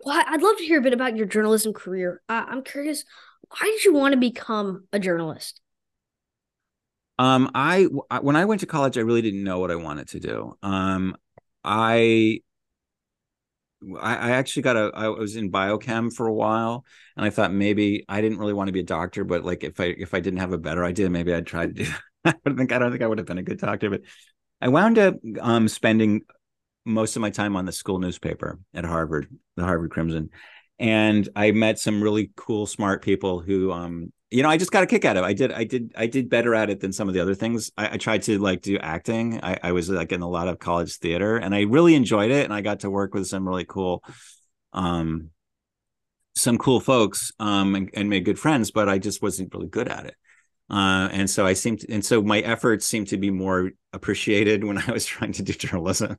Well, 0.00 0.22
I'd 0.26 0.42
love 0.42 0.56
to 0.58 0.64
hear 0.64 0.78
a 0.78 0.82
bit 0.82 0.92
about 0.92 1.16
your 1.16 1.26
journalism 1.26 1.72
career. 1.72 2.20
Uh, 2.28 2.44
I'm 2.46 2.62
curious, 2.62 3.04
why 3.48 3.66
did 3.70 3.84
you 3.84 3.94
want 3.94 4.12
to 4.12 4.18
become 4.18 4.86
a 4.92 4.98
journalist? 4.98 5.60
Um, 7.18 7.50
I 7.54 7.84
when 8.20 8.36
I 8.36 8.44
went 8.44 8.60
to 8.60 8.66
college, 8.66 8.98
I 8.98 9.02
really 9.02 9.22
didn't 9.22 9.44
know 9.44 9.58
what 9.58 9.70
I 9.70 9.76
wanted 9.76 10.08
to 10.08 10.20
do. 10.20 10.56
Um, 10.62 11.16
I 11.62 12.40
I, 14.00 14.32
actually 14.32 14.62
got 14.62 14.76
a 14.76 14.90
I 14.94 15.08
was 15.08 15.36
in 15.36 15.50
biochem 15.50 16.12
for 16.12 16.26
a 16.26 16.32
while 16.32 16.84
and 17.16 17.24
I 17.24 17.30
thought 17.30 17.52
maybe 17.52 18.04
I 18.08 18.20
didn't 18.20 18.38
really 18.38 18.52
want 18.52 18.68
to 18.68 18.72
be 18.72 18.80
a 18.80 18.84
doctor, 18.84 19.24
but 19.24 19.44
like 19.44 19.62
if 19.64 19.78
I 19.80 19.84
if 19.84 20.14
I 20.14 20.20
didn't 20.20 20.40
have 20.40 20.52
a 20.52 20.58
better 20.58 20.84
idea, 20.84 21.10
maybe 21.10 21.34
I'd 21.34 21.46
try 21.46 21.66
to 21.66 21.72
do 21.72 21.84
that. 22.24 22.38
I 22.46 22.50
think 22.54 22.72
I 22.72 22.78
don't 22.78 22.90
think 22.90 23.02
I 23.02 23.06
would 23.06 23.18
have 23.18 23.26
been 23.26 23.38
a 23.38 23.42
good 23.42 23.58
doctor, 23.58 23.90
but 23.90 24.02
I 24.60 24.68
wound 24.68 24.98
up 24.98 25.16
um 25.40 25.68
spending 25.68 26.22
most 26.84 27.16
of 27.16 27.22
my 27.22 27.30
time 27.30 27.56
on 27.56 27.64
the 27.64 27.72
school 27.72 27.98
newspaper 27.98 28.58
at 28.72 28.84
Harvard, 28.84 29.28
the 29.56 29.64
Harvard 29.64 29.90
Crimson. 29.90 30.30
And 30.78 31.28
I 31.36 31.52
met 31.52 31.78
some 31.78 32.02
really 32.02 32.30
cool, 32.36 32.66
smart 32.66 33.02
people 33.02 33.40
who 33.40 33.72
um 33.72 34.12
you 34.34 34.42
know, 34.42 34.48
I 34.48 34.56
just 34.56 34.72
got 34.72 34.82
a 34.82 34.86
kick 34.86 35.04
out 35.04 35.16
of 35.16 35.22
it. 35.22 35.26
I 35.28 35.32
did, 35.32 35.52
I 35.52 35.62
did, 35.62 35.92
I 35.96 36.06
did 36.08 36.28
better 36.28 36.56
at 36.56 36.68
it 36.68 36.80
than 36.80 36.92
some 36.92 37.06
of 37.06 37.14
the 37.14 37.20
other 37.20 37.36
things. 37.36 37.70
I, 37.76 37.90
I 37.94 37.96
tried 37.98 38.22
to 38.22 38.36
like 38.40 38.62
do 38.62 38.76
acting. 38.78 39.38
I, 39.44 39.56
I, 39.62 39.70
was 39.70 39.88
like 39.88 40.10
in 40.10 40.22
a 40.22 40.28
lot 40.28 40.48
of 40.48 40.58
college 40.58 40.96
theater, 40.96 41.36
and 41.36 41.54
I 41.54 41.60
really 41.60 41.94
enjoyed 41.94 42.32
it. 42.32 42.44
And 42.44 42.52
I 42.52 42.60
got 42.60 42.80
to 42.80 42.90
work 42.90 43.14
with 43.14 43.28
some 43.28 43.46
really 43.46 43.64
cool, 43.64 44.02
um, 44.72 45.30
some 46.34 46.58
cool 46.58 46.80
folks, 46.80 47.30
um, 47.38 47.76
and, 47.76 47.90
and 47.94 48.10
made 48.10 48.24
good 48.24 48.40
friends. 48.40 48.72
But 48.72 48.88
I 48.88 48.98
just 48.98 49.22
wasn't 49.22 49.54
really 49.54 49.68
good 49.68 49.86
at 49.86 50.06
it. 50.06 50.16
Uh, 50.68 51.08
and 51.12 51.30
so 51.30 51.46
I 51.46 51.52
seemed, 51.52 51.84
and 51.88 52.04
so 52.04 52.20
my 52.20 52.40
efforts 52.40 52.86
seemed 52.86 53.08
to 53.08 53.18
be 53.18 53.30
more 53.30 53.70
appreciated 53.92 54.64
when 54.68 54.78
I 54.78 54.90
was 54.90 55.06
trying 55.06 55.32
to 55.34 55.44
do 55.44 55.52
journalism. 55.52 56.16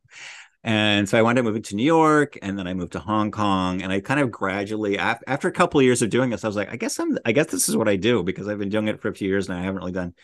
And 0.66 1.08
so 1.08 1.20
I 1.20 1.22
wound 1.22 1.38
up 1.38 1.46
moving 1.46 1.62
to 1.62 1.76
New 1.76 1.86
York 1.86 2.40
and 2.42 2.58
then 2.58 2.66
I 2.66 2.74
moved 2.74 2.94
to 2.94 3.00
Hong 3.00 3.30
Kong. 3.30 3.84
And 3.84 3.94
I 3.94 4.00
kind 4.00 4.20
of 4.20 4.32
gradually, 4.32 4.98
after 4.98 5.48
a 5.48 5.52
couple 5.52 5.80
of 5.80 5.86
years 5.86 6.02
of 6.02 6.10
doing 6.10 6.32
this, 6.32 6.44
I 6.44 6.48
was 6.48 6.56
like, 6.56 6.72
I 6.72 6.76
guess 6.76 7.00
I'm, 7.00 7.20
I 7.24 7.34
guess 7.34 7.46
this 7.46 7.70
is 7.70 7.78
what 7.78 7.88
I 7.88 7.98
do 7.98 8.24
because 8.24 8.48
I've 8.48 8.58
been 8.58 8.70
doing 8.70 8.88
it 8.88 9.00
for 9.00 9.10
a 9.10 9.14
few 9.14 9.30
years 9.30 9.48
and 9.48 9.56
I 9.56 9.62
haven't 9.62 9.78
really 9.78 9.92
done 9.92 10.16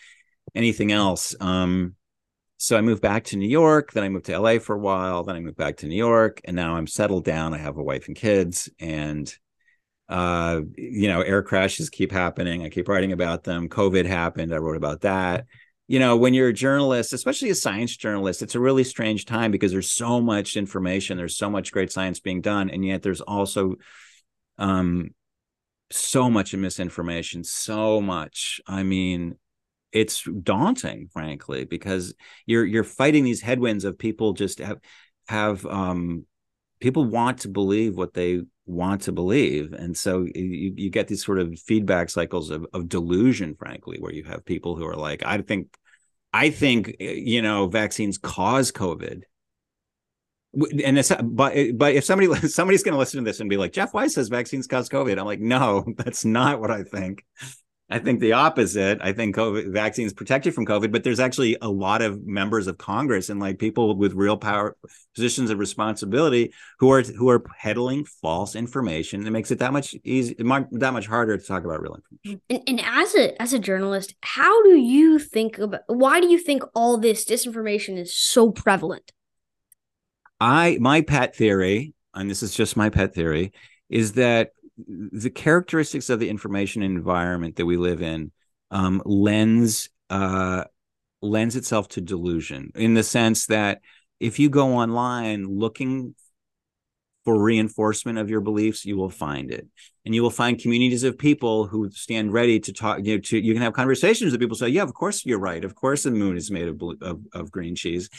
anything 0.56 0.92
else. 0.92 1.36
Um, 1.40 1.94
so 2.58 2.76
I 2.76 2.82
moved 2.82 3.04
back 3.04 3.26
to 3.26 3.38
New 3.38 3.48
York. 3.48 3.92
Then 3.92 4.04
I 4.04 4.10
moved 4.10 4.26
to 4.26 4.40
LA 4.40 4.58
for 4.58 4.76
a 4.76 4.80
while. 4.80 5.24
Then 5.24 5.36
I 5.36 5.42
moved 5.42 5.58
back 5.58 5.78
to 5.78 5.86
New 5.86 5.96
York. 5.96 6.42
And 6.44 6.56
now 6.56 6.76
I'm 6.76 6.88
settled 6.88 7.24
down. 7.24 7.54
I 7.54 7.60
have 7.60 7.78
a 7.78 7.84
wife 7.84 8.08
and 8.08 8.16
kids. 8.16 8.68
And, 8.80 9.32
uh, 10.10 10.62
you 10.76 11.08
know, 11.08 11.22
air 11.22 11.44
crashes 11.44 11.92
keep 11.92 12.12
happening. 12.12 12.66
I 12.66 12.70
keep 12.70 12.88
writing 12.88 13.12
about 13.12 13.44
them. 13.44 13.70
COVID 13.70 14.08
happened. 14.08 14.56
I 14.56 14.58
wrote 14.58 14.78
about 14.78 15.02
that 15.02 15.46
you 15.92 16.00
know, 16.00 16.16
when 16.16 16.34
you're 16.34 16.48
a 16.48 16.54
journalist, 16.54 17.12
especially 17.12 17.50
a 17.50 17.56
science 17.56 17.98
journalist, 17.98 18.42
it's 18.42 18.56
a 18.56 18.62
really 18.62 18.86
strange 18.86 19.26
time 19.26 19.52
because 19.52 19.74
there's 19.74 19.92
so 19.92 20.22
much 20.22 20.56
information, 20.56 21.18
there's 21.18 21.36
so 21.36 21.50
much 21.50 21.74
great 21.74 21.92
science 21.92 22.22
being 22.22 22.40
done, 22.40 22.70
and 22.70 22.86
yet 22.86 23.02
there's 23.02 23.20
also 23.20 23.76
um 24.58 25.10
so 25.92 26.30
much 26.30 26.54
misinformation, 26.54 27.44
so 27.44 28.00
much. 28.00 28.62
I 28.66 28.84
mean, 28.84 29.36
it's 29.92 30.24
daunting, 30.24 31.10
frankly, 31.12 31.66
because 31.66 32.14
you're 32.46 32.64
you're 32.64 32.86
fighting 32.86 33.26
these 33.26 33.42
headwinds 33.42 33.84
of 33.84 34.00
people 34.00 34.32
just 34.32 34.60
have 34.60 34.80
have 35.28 35.66
um 35.66 36.26
people 36.80 37.04
want 37.04 37.40
to 37.40 37.50
believe 37.50 37.98
what 37.98 38.14
they 38.14 38.44
want 38.72 39.02
to 39.02 39.12
believe 39.12 39.74
and 39.74 39.96
so 39.98 40.26
you, 40.34 40.74
you 40.76 40.90
get 40.90 41.08
these 41.08 41.26
sort 41.26 41.40
of 41.40 41.60
feedback 41.60 42.10
cycles 42.10 42.50
of, 42.50 42.66
of 42.74 42.90
delusion 42.90 43.56
frankly 43.56 43.98
where 44.00 44.14
you 44.14 44.24
have 44.24 44.46
people 44.46 44.76
who 44.76 44.86
are 44.86 44.96
like 44.96 45.24
i 45.26 45.38
think 45.40 45.68
I 46.34 46.50
think 46.50 46.96
eh, 47.00 47.14
you 47.14 47.42
know 47.42 47.68
vaccines 47.68 48.18
cause 48.18 48.72
COVID. 48.72 49.24
And 50.84 51.00
it's 51.00 51.12
but 51.24 51.56
eh, 51.56 51.72
but 51.74 51.96
if 51.96 52.06
somebody 52.06 52.34
somebody's 52.48 52.84
going 52.84 52.94
to 52.94 53.00
listen 53.00 53.24
to 53.24 53.30
this 53.30 53.40
and 53.40 53.50
be 53.50 53.58
like 53.58 53.74
Jeff 53.74 53.94
Wise 53.94 54.14
says 54.16 54.30
vaccines 54.30 54.68
cause 54.68 54.90
COVID, 54.90 55.20
I'm 55.20 55.26
like, 55.26 55.40
no, 55.40 55.86
that's 55.98 56.26
not 56.26 56.60
what 56.60 56.72
I 56.72 56.84
think. 56.84 57.26
I 57.92 58.00
think 58.00 58.22
the 58.22 58.32
opposite. 58.32 59.00
I 59.02 59.12
think 59.12 59.36
COVID 59.36 59.74
vaccines 59.74 60.14
protect 60.14 60.46
you 60.46 60.54
from 60.54 60.66
COVID, 60.66 60.94
but 60.94 61.04
there's 61.04 61.20
actually 61.20 61.58
a 61.62 61.68
lot 61.68 62.02
of 62.02 62.26
members 62.26 62.68
of 62.68 62.78
Congress 62.78 63.30
and 63.30 63.40
like 63.40 63.60
people 63.60 63.96
with 63.98 64.14
real 64.14 64.38
power 64.38 64.78
positions 65.14 65.50
of 65.50 65.60
responsibility 65.60 66.54
who 66.80 66.90
are 66.90 67.02
who 67.02 67.30
are 67.30 67.40
peddling 67.40 68.06
false 68.06 68.56
information. 68.56 69.28
It 69.28 69.32
makes 69.32 69.52
it 69.52 69.60
that 69.60 69.74
much 69.74 69.94
easy, 70.06 70.36
that 70.36 70.94
much 70.94 71.08
harder 71.08 71.38
to 71.38 71.46
talk 71.46 71.66
about 71.66 71.82
real 71.82 71.96
information. 71.96 72.42
And, 72.50 72.64
and 72.66 72.82
as 72.82 73.14
a 73.14 73.42
as 73.42 73.52
a 73.52 73.60
journalist, 73.60 74.16
how 74.22 74.64
do 74.64 74.78
you 74.78 75.20
think 75.20 75.60
about 75.60 75.82
why 75.88 76.22
do 76.22 76.30
you 76.30 76.40
think 76.40 76.64
all 76.74 76.98
this 76.98 77.26
disinformation 77.26 77.98
is 77.98 78.16
so 78.16 78.52
prevalent? 78.52 79.12
I 80.40 80.78
my 80.80 81.02
pet 81.02 81.36
theory, 81.36 81.94
and 82.14 82.30
this 82.30 82.42
is 82.42 82.56
just 82.56 82.78
my 82.78 82.90
pet 82.90 83.14
theory, 83.14 83.52
is 83.90 84.14
that 84.14 84.52
the 84.88 85.30
characteristics 85.30 86.10
of 86.10 86.20
the 86.20 86.30
information 86.30 86.84
environment 86.84 87.56
that 87.56 87.66
we 87.66 87.78
live 87.78 88.02
in 88.02 88.32
um, 88.70 89.02
lends 89.06 89.90
uh, 90.10 90.64
lends 91.22 91.56
itself 91.56 91.88
to 91.90 92.02
delusion 92.02 92.72
in 92.76 92.94
the 92.94 93.04
sense 93.04 93.46
that 93.48 93.80
if 94.20 94.40
you 94.40 94.50
go 94.50 94.76
online 94.76 95.46
looking 95.46 96.16
for 97.24 97.42
reinforcement 97.42 98.18
of 98.18 98.30
your 98.30 98.42
beliefs, 98.42 98.84
you 98.84 98.98
will 98.98 99.10
find 99.10 99.52
it, 99.52 99.68
and 100.06 100.16
you 100.16 100.24
will 100.24 100.32
find 100.32 100.60
communities 100.60 101.04
of 101.04 101.18
people 101.18 101.68
who 101.68 101.90
stand 101.92 102.34
ready 102.34 102.60
to 102.60 102.74
talk. 102.74 103.00
You 103.04 103.16
know, 103.16 103.22
to 103.22 103.40
you 103.40 103.54
can 103.54 103.62
have 103.62 103.74
conversations 103.74 104.32
with 104.32 104.42
people 104.42 104.56
say, 104.56 104.70
"Yeah, 104.70 104.84
of 104.84 104.94
course 104.94 105.26
you're 105.26 105.40
right. 105.40 105.64
Of 105.64 105.76
course 105.76 106.04
the 106.04 106.12
moon 106.12 106.38
is 106.38 106.50
made 106.50 106.68
of 106.68 106.82
of, 107.02 107.22
of 107.34 107.52
green 107.52 107.76
cheese," 107.76 108.10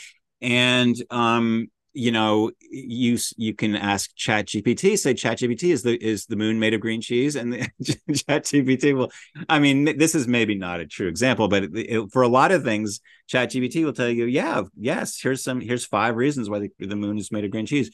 and 0.41 0.95
um, 1.09 1.67
you 1.93 2.11
know 2.11 2.51
you 2.59 3.17
you 3.37 3.53
can 3.53 3.75
ask 3.75 4.15
chat 4.15 4.47
gpt 4.47 4.97
say 4.97 5.13
chat 5.13 5.37
gpt 5.37 5.71
is 5.71 5.83
the 5.83 5.95
is 6.03 6.25
the 6.25 6.35
moon 6.35 6.59
made 6.59 6.73
of 6.73 6.81
green 6.81 7.01
cheese 7.01 7.35
and 7.35 7.53
chat 7.83 8.43
gpt 8.45 8.95
will 8.95 9.11
i 9.47 9.59
mean 9.59 9.97
this 9.97 10.15
is 10.15 10.27
maybe 10.27 10.55
not 10.55 10.79
a 10.79 10.87
true 10.87 11.07
example 11.07 11.47
but 11.47 11.63
it, 11.63 11.75
it, 11.75 12.11
for 12.11 12.23
a 12.23 12.27
lot 12.27 12.51
of 12.51 12.63
things 12.63 12.99
chat 13.27 13.51
gpt 13.51 13.85
will 13.85 13.93
tell 13.93 14.09
you 14.09 14.25
yeah 14.25 14.63
yes 14.75 15.19
here's 15.21 15.43
some 15.43 15.61
here's 15.61 15.85
five 15.85 16.15
reasons 16.15 16.49
why 16.49 16.59
the, 16.59 16.71
the 16.79 16.95
moon 16.95 17.17
is 17.17 17.31
made 17.31 17.45
of 17.45 17.51
green 17.51 17.65
cheese. 17.65 17.91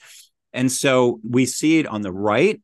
And 0.53 0.71
so 0.71 1.19
we 1.27 1.45
see 1.45 1.79
it 1.79 1.87
on 1.87 2.01
the 2.01 2.11
right 2.11 2.61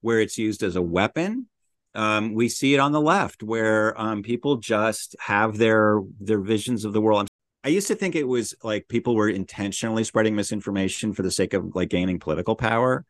where 0.00 0.20
it's 0.20 0.38
used 0.38 0.62
as 0.62 0.76
a 0.76 0.82
weapon. 0.82 1.48
Um, 1.94 2.34
we 2.34 2.48
see 2.48 2.74
it 2.74 2.78
on 2.78 2.92
the 2.92 3.00
left 3.00 3.42
where 3.42 3.98
um, 4.00 4.22
people 4.22 4.56
just 4.56 5.16
have 5.20 5.58
their 5.58 6.00
their 6.20 6.40
visions 6.40 6.84
of 6.84 6.92
the 6.92 7.00
world 7.00 7.28
I 7.64 7.68
used 7.68 7.88
to 7.88 7.94
think 7.94 8.14
it 8.14 8.28
was 8.28 8.54
like 8.62 8.88
people 8.88 9.14
were 9.14 9.28
intentionally 9.28 10.04
spreading 10.04 10.36
misinformation 10.36 11.14
for 11.14 11.22
the 11.22 11.30
sake 11.30 11.54
of 11.54 11.74
like 11.74 11.88
gaining 11.88 12.18
political 12.18 12.54
power. 12.54 13.06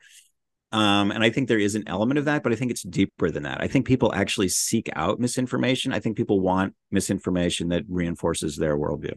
Um, 0.71 1.11
and 1.11 1.25
I 1.25 1.31
think 1.31 1.49
there 1.49 1.59
is 1.59 1.75
an 1.75 1.85
element 1.89 2.19
of 2.19 2.27
that, 2.27 2.45
but 2.45 2.53
I 2.53 2.55
think 2.55 2.71
it's 2.71 2.83
deeper 2.83 3.31
than 3.33 3.43
that. 3.43 3.61
I 3.61 3.67
think 3.67 3.85
people 3.85 4.15
actually 4.15 4.49
seek 4.49 4.89
out 4.95 5.19
misinformation. 5.19 5.93
I 5.93 5.99
think 5.99 6.17
people 6.17 6.41
want 6.41 6.75
misinformation 6.93 7.69
that 7.71 7.83
reinforces 7.89 8.57
their 8.57 8.77
worldview. 8.77 9.15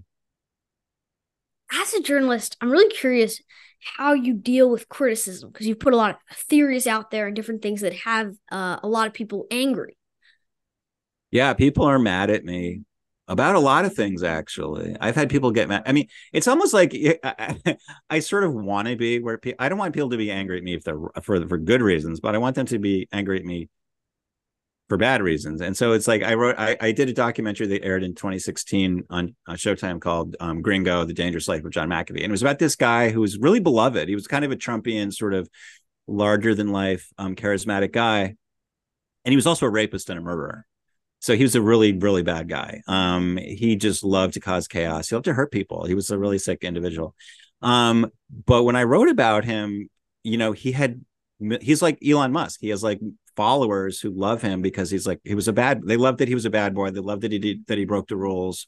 As 1.72 1.94
a 1.94 2.02
journalist, 2.02 2.58
I'm 2.60 2.72
really 2.72 2.92
curious 2.92 3.40
how 3.80 4.14
you 4.14 4.34
deal 4.34 4.70
with 4.70 4.90
criticism 4.90 5.52
because 5.52 5.68
you've 5.68 5.80
put 5.80 5.94
a 5.94 5.98
lot 5.98 6.20
of 6.32 6.38
theories 6.38 6.88
out 6.88 7.12
there 7.12 7.28
and 7.28 7.36
different 7.36 7.62
things 7.62 7.82
that 7.82 7.94
have 7.94 8.34
uh, 8.52 8.78
a 8.82 8.88
lot 8.88 9.06
of 9.06 9.14
people 9.14 9.46
angry. 9.52 9.98
Yeah, 11.30 11.54
people 11.54 11.86
are 11.86 12.00
mad 12.00 12.32
at 12.32 12.44
me 12.44 12.82
about 13.28 13.56
a 13.56 13.60
lot 13.60 13.86
of 13.86 13.94
things 13.94 14.24
actually. 14.24 14.96
I've 15.00 15.16
had 15.16 15.30
people 15.30 15.52
get 15.52 15.68
mad 15.68 15.84
i 15.86 15.92
mean 15.92 16.08
it's 16.34 16.48
almost 16.48 16.74
like 16.74 16.94
i, 17.24 17.78
I 18.10 18.20
sort 18.20 18.44
of 18.44 18.54
want 18.54 18.88
to 18.88 18.96
be 18.96 19.20
where 19.20 19.38
people, 19.38 19.58
i 19.60 19.70
don't 19.70 19.78
want 19.78 19.94
people 19.94 20.10
to 20.10 20.18
be 20.18 20.32
angry 20.32 20.58
at 20.58 20.64
me 20.64 20.74
if 20.74 20.84
they're 20.84 21.00
for 21.22 21.48
for 21.48 21.58
good 21.58 21.82
reasons 21.82 22.20
but 22.20 22.36
i 22.36 22.38
want 22.38 22.56
them 22.56 22.66
to 22.68 22.80
be 22.80 23.08
angry 23.12 23.40
at 23.40 23.46
me 23.46 23.70
for 24.88 24.98
bad 24.98 25.22
reasons. 25.22 25.62
And 25.62 25.76
so 25.76 25.92
it's 25.92 26.08
like 26.08 26.24
i 26.24 26.34
wrote 26.34 26.56
i, 26.58 26.78
I 26.80 26.92
did 26.92 27.10
a 27.10 27.14
documentary 27.14 27.68
that 27.68 27.84
aired 27.84 28.04
in 28.04 28.16
2016 28.16 29.04
on, 29.10 29.36
on 29.48 29.56
showtime 29.56 30.00
called 30.00 30.36
um, 30.40 30.62
gringo 30.62 31.04
the 31.04 31.14
dangerous 31.14 31.48
life 31.48 31.66
of 31.66 31.72
john 31.72 31.90
mcafee. 31.90 32.24
And 32.24 32.26
it 32.26 32.32
was 32.32 32.42
about 32.42 32.60
this 32.60 32.76
guy 32.76 33.10
who 33.10 33.22
was 33.22 33.38
really 33.38 33.60
beloved. 33.60 34.08
He 34.08 34.16
was 34.16 34.28
kind 34.28 34.46
of 34.46 34.52
a 34.52 34.56
trumpian 34.56 35.14
sort 35.14 35.34
of 35.34 35.50
larger 36.08 36.56
than 36.56 36.72
life 36.72 37.12
um, 37.18 37.36
charismatic 37.36 37.92
guy. 37.92 38.36
And 39.26 39.32
he 39.32 39.36
was 39.36 39.48
also 39.48 39.66
a 39.66 39.70
rapist 39.70 40.10
and 40.10 40.18
a 40.18 40.22
murderer 40.22 40.66
so 41.20 41.36
he 41.36 41.44
was 41.44 41.56
a 41.56 41.62
really 41.62 41.94
really 41.94 42.24
bad 42.24 42.48
guy. 42.48 42.82
Um 42.88 43.38
he 43.38 43.76
just 43.76 44.04
loved 44.04 44.34
to 44.36 44.40
cause 44.40 44.68
chaos. 44.68 45.10
He 45.10 45.16
loved 45.16 45.26
to 45.26 45.34
hurt 45.34 45.52
people. 45.52 45.86
He 45.86 45.96
was 45.96 46.10
a 46.10 46.18
really 46.18 46.40
sick 46.40 46.64
individual. 46.64 47.16
Um 47.62 48.12
but 48.46 48.64
when 48.64 48.76
i 48.76 48.84
wrote 48.84 49.10
about 49.10 49.46
him 49.46 49.90
you 50.24 50.38
know 50.38 50.52
he 50.52 50.72
had 50.72 51.02
he's 51.62 51.82
like 51.82 51.98
elon 52.06 52.32
musk. 52.32 52.60
He 52.62 52.70
has 52.70 52.84
like 52.84 53.00
followers 53.36 54.00
who 54.00 54.10
love 54.10 54.42
him 54.42 54.62
because 54.62 54.90
he's 54.90 55.06
like 55.06 55.20
he 55.24 55.36
was 55.36 55.48
a 55.48 55.54
bad 55.54 55.82
they 55.86 55.98
loved 55.98 56.20
that 56.20 56.28
he 56.28 56.36
was 56.36 56.46
a 56.46 56.50
bad 56.50 56.74
boy. 56.74 56.92
They 56.92 57.00
loved 57.00 57.22
that 57.22 57.32
he 57.32 57.40
did 57.40 57.68
that 57.68 57.78
he 57.78 57.86
broke 57.86 58.08
the 58.08 58.16
rules. 58.16 58.68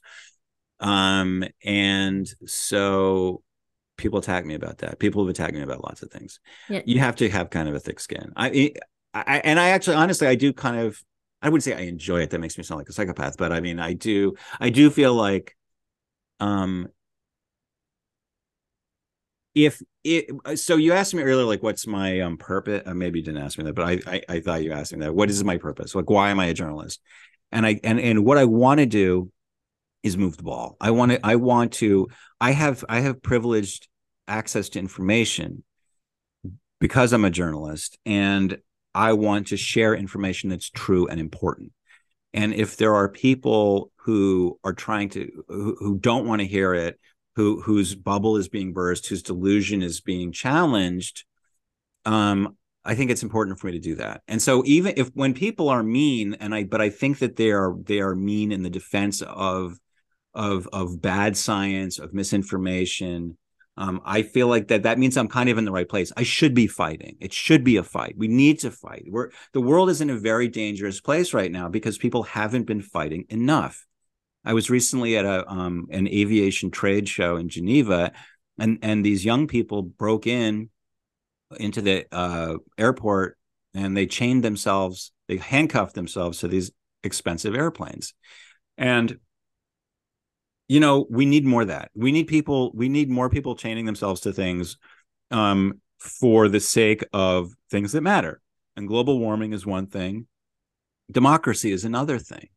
Um 0.80 1.44
and 1.64 2.28
so 2.46 3.42
people 3.96 4.18
attack 4.18 4.46
me 4.46 4.54
about 4.54 4.78
that. 4.78 4.98
People 4.98 5.22
have 5.22 5.30
attacked 5.30 5.54
me 5.54 5.62
about 5.62 5.84
lots 5.84 6.02
of 6.02 6.10
things. 6.10 6.40
Yeah. 6.68 6.80
you 6.86 6.98
have 7.00 7.16
to 7.16 7.28
have 7.28 7.50
kind 7.50 7.68
of 7.68 7.74
a 7.74 7.80
thick 7.80 8.00
skin. 8.00 8.32
I 8.36 8.72
I, 9.12 9.40
and 9.42 9.58
I 9.58 9.70
actually, 9.70 9.96
honestly, 9.96 10.28
I 10.28 10.36
do 10.36 10.52
kind 10.52 10.78
of 10.78 11.02
I 11.42 11.48
wouldn't 11.48 11.64
say 11.64 11.74
I 11.74 11.88
enjoy 11.88 12.20
it. 12.20 12.30
That 12.30 12.40
makes 12.40 12.58
me 12.58 12.64
sound 12.64 12.78
like 12.78 12.88
a 12.88 12.92
psychopath, 12.92 13.36
but 13.36 13.52
I 13.52 13.60
mean, 13.60 13.78
I 13.78 13.94
do, 13.94 14.34
I 14.58 14.70
do 14.70 14.90
feel 14.90 15.14
like, 15.14 15.56
um, 16.38 16.88
if 19.54 19.82
it, 20.04 20.30
so 20.58 20.76
you 20.76 20.92
asked 20.92 21.12
me 21.12 21.22
earlier, 21.22 21.44
like, 21.44 21.62
what's 21.62 21.86
my 21.86 22.20
um 22.20 22.36
purpose? 22.36 22.82
Uh, 22.86 22.94
maybe 22.94 23.18
you 23.18 23.24
didn't 23.24 23.42
ask 23.42 23.58
me 23.58 23.64
that, 23.64 23.74
but 23.74 23.84
I, 23.84 23.98
I, 24.06 24.22
I 24.28 24.40
thought 24.40 24.62
you 24.62 24.72
asked 24.72 24.92
me 24.92 25.00
that. 25.00 25.14
What 25.14 25.28
is 25.28 25.42
my 25.42 25.56
purpose? 25.56 25.94
Like, 25.94 26.08
why 26.08 26.30
am 26.30 26.38
I 26.38 26.46
a 26.46 26.54
journalist? 26.54 27.00
And 27.50 27.66
I, 27.66 27.80
and, 27.82 27.98
and 27.98 28.24
what 28.24 28.38
I 28.38 28.44
want 28.44 28.78
to 28.78 28.86
do 28.86 29.30
is 30.02 30.16
move 30.16 30.36
the 30.36 30.44
ball. 30.44 30.76
I 30.80 30.92
want 30.92 31.12
to, 31.12 31.26
I 31.26 31.36
want 31.36 31.72
to, 31.74 32.08
I 32.40 32.52
have, 32.52 32.84
I 32.88 33.00
have 33.00 33.22
privileged 33.22 33.88
access 34.28 34.68
to 34.70 34.78
information 34.78 35.64
because 36.78 37.12
I'm 37.12 37.24
a 37.24 37.30
journalist 37.30 37.98
and 38.06 38.56
I 38.94 39.12
want 39.12 39.48
to 39.48 39.56
share 39.56 39.94
information 39.94 40.50
that's 40.50 40.70
true 40.70 41.06
and 41.06 41.20
important. 41.20 41.72
And 42.32 42.54
if 42.54 42.76
there 42.76 42.94
are 42.94 43.08
people 43.08 43.92
who 43.96 44.58
are 44.64 44.72
trying 44.72 45.08
to 45.10 45.30
who, 45.48 45.76
who 45.78 45.98
don't 45.98 46.26
want 46.26 46.40
to 46.40 46.46
hear 46.46 46.74
it, 46.74 46.98
who 47.36 47.60
whose 47.60 47.94
bubble 47.94 48.36
is 48.36 48.48
being 48.48 48.72
burst, 48.72 49.06
whose 49.06 49.22
delusion 49.22 49.82
is 49.82 50.00
being 50.00 50.32
challenged, 50.32 51.24
um, 52.04 52.56
I 52.84 52.94
think 52.94 53.10
it's 53.10 53.22
important 53.22 53.58
for 53.58 53.66
me 53.66 53.72
to 53.72 53.78
do 53.78 53.96
that. 53.96 54.22
And 54.26 54.40
so 54.40 54.62
even 54.64 54.94
if 54.96 55.08
when 55.14 55.34
people 55.34 55.68
are 55.68 55.82
mean, 55.82 56.34
and 56.34 56.54
I 56.54 56.64
but 56.64 56.80
I 56.80 56.90
think 56.90 57.18
that 57.18 57.36
they 57.36 57.50
are 57.50 57.74
they 57.82 58.00
are 58.00 58.14
mean 58.14 58.52
in 58.52 58.62
the 58.62 58.70
defense 58.70 59.22
of 59.22 59.78
of 60.34 60.68
of 60.72 61.02
bad 61.02 61.36
science, 61.36 61.98
of 61.98 62.14
misinformation, 62.14 63.36
um, 63.80 64.02
I 64.04 64.20
feel 64.20 64.46
like 64.46 64.68
that 64.68 64.82
that 64.82 64.98
means 64.98 65.16
I'm 65.16 65.26
kind 65.26 65.48
of 65.48 65.56
in 65.56 65.64
the 65.64 65.72
right 65.72 65.88
place. 65.88 66.12
I 66.14 66.22
should 66.22 66.52
be 66.52 66.66
fighting. 66.66 67.16
It 67.18 67.32
should 67.32 67.64
be 67.64 67.78
a 67.78 67.82
fight. 67.82 68.14
We 68.14 68.28
need 68.28 68.58
to 68.58 68.70
fight. 68.70 69.06
We're 69.08 69.30
the 69.54 69.62
world 69.62 69.88
is 69.88 70.02
in 70.02 70.10
a 70.10 70.18
very 70.18 70.48
dangerous 70.48 71.00
place 71.00 71.32
right 71.32 71.50
now 71.50 71.70
because 71.70 71.96
people 71.96 72.24
haven't 72.24 72.64
been 72.66 72.82
fighting 72.82 73.24
enough. 73.30 73.86
I 74.44 74.52
was 74.52 74.68
recently 74.68 75.16
at 75.16 75.24
a 75.24 75.50
um, 75.50 75.86
an 75.90 76.08
aviation 76.08 76.70
trade 76.70 77.08
show 77.08 77.36
in 77.36 77.48
Geneva, 77.48 78.12
and 78.58 78.78
and 78.82 79.02
these 79.02 79.24
young 79.24 79.46
people 79.46 79.80
broke 79.82 80.26
in 80.26 80.68
into 81.58 81.80
the 81.80 82.04
uh, 82.12 82.58
airport 82.76 83.38
and 83.72 83.96
they 83.96 84.06
chained 84.06 84.44
themselves, 84.44 85.10
they 85.26 85.38
handcuffed 85.38 85.94
themselves 85.94 86.40
to 86.40 86.48
these 86.48 86.70
expensive 87.02 87.54
airplanes, 87.54 88.12
and 88.76 89.18
you 90.70 90.78
know, 90.78 91.04
we 91.10 91.26
need 91.26 91.44
more 91.44 91.64
that. 91.64 91.90
We 91.96 92.12
need 92.12 92.28
people, 92.28 92.70
we 92.74 92.88
need 92.88 93.10
more 93.10 93.28
people 93.28 93.56
chaining 93.56 93.86
themselves 93.86 94.20
to 94.20 94.32
things 94.32 94.76
um, 95.32 95.80
for 95.98 96.46
the 96.46 96.60
sake 96.60 97.02
of 97.12 97.50
things 97.72 97.90
that 97.90 98.02
matter. 98.02 98.40
And 98.76 98.86
global 98.86 99.18
warming 99.18 99.52
is 99.52 99.66
one 99.66 99.88
thing, 99.88 100.28
democracy 101.10 101.72
is 101.72 101.84
another 101.84 102.20
thing 102.20 102.50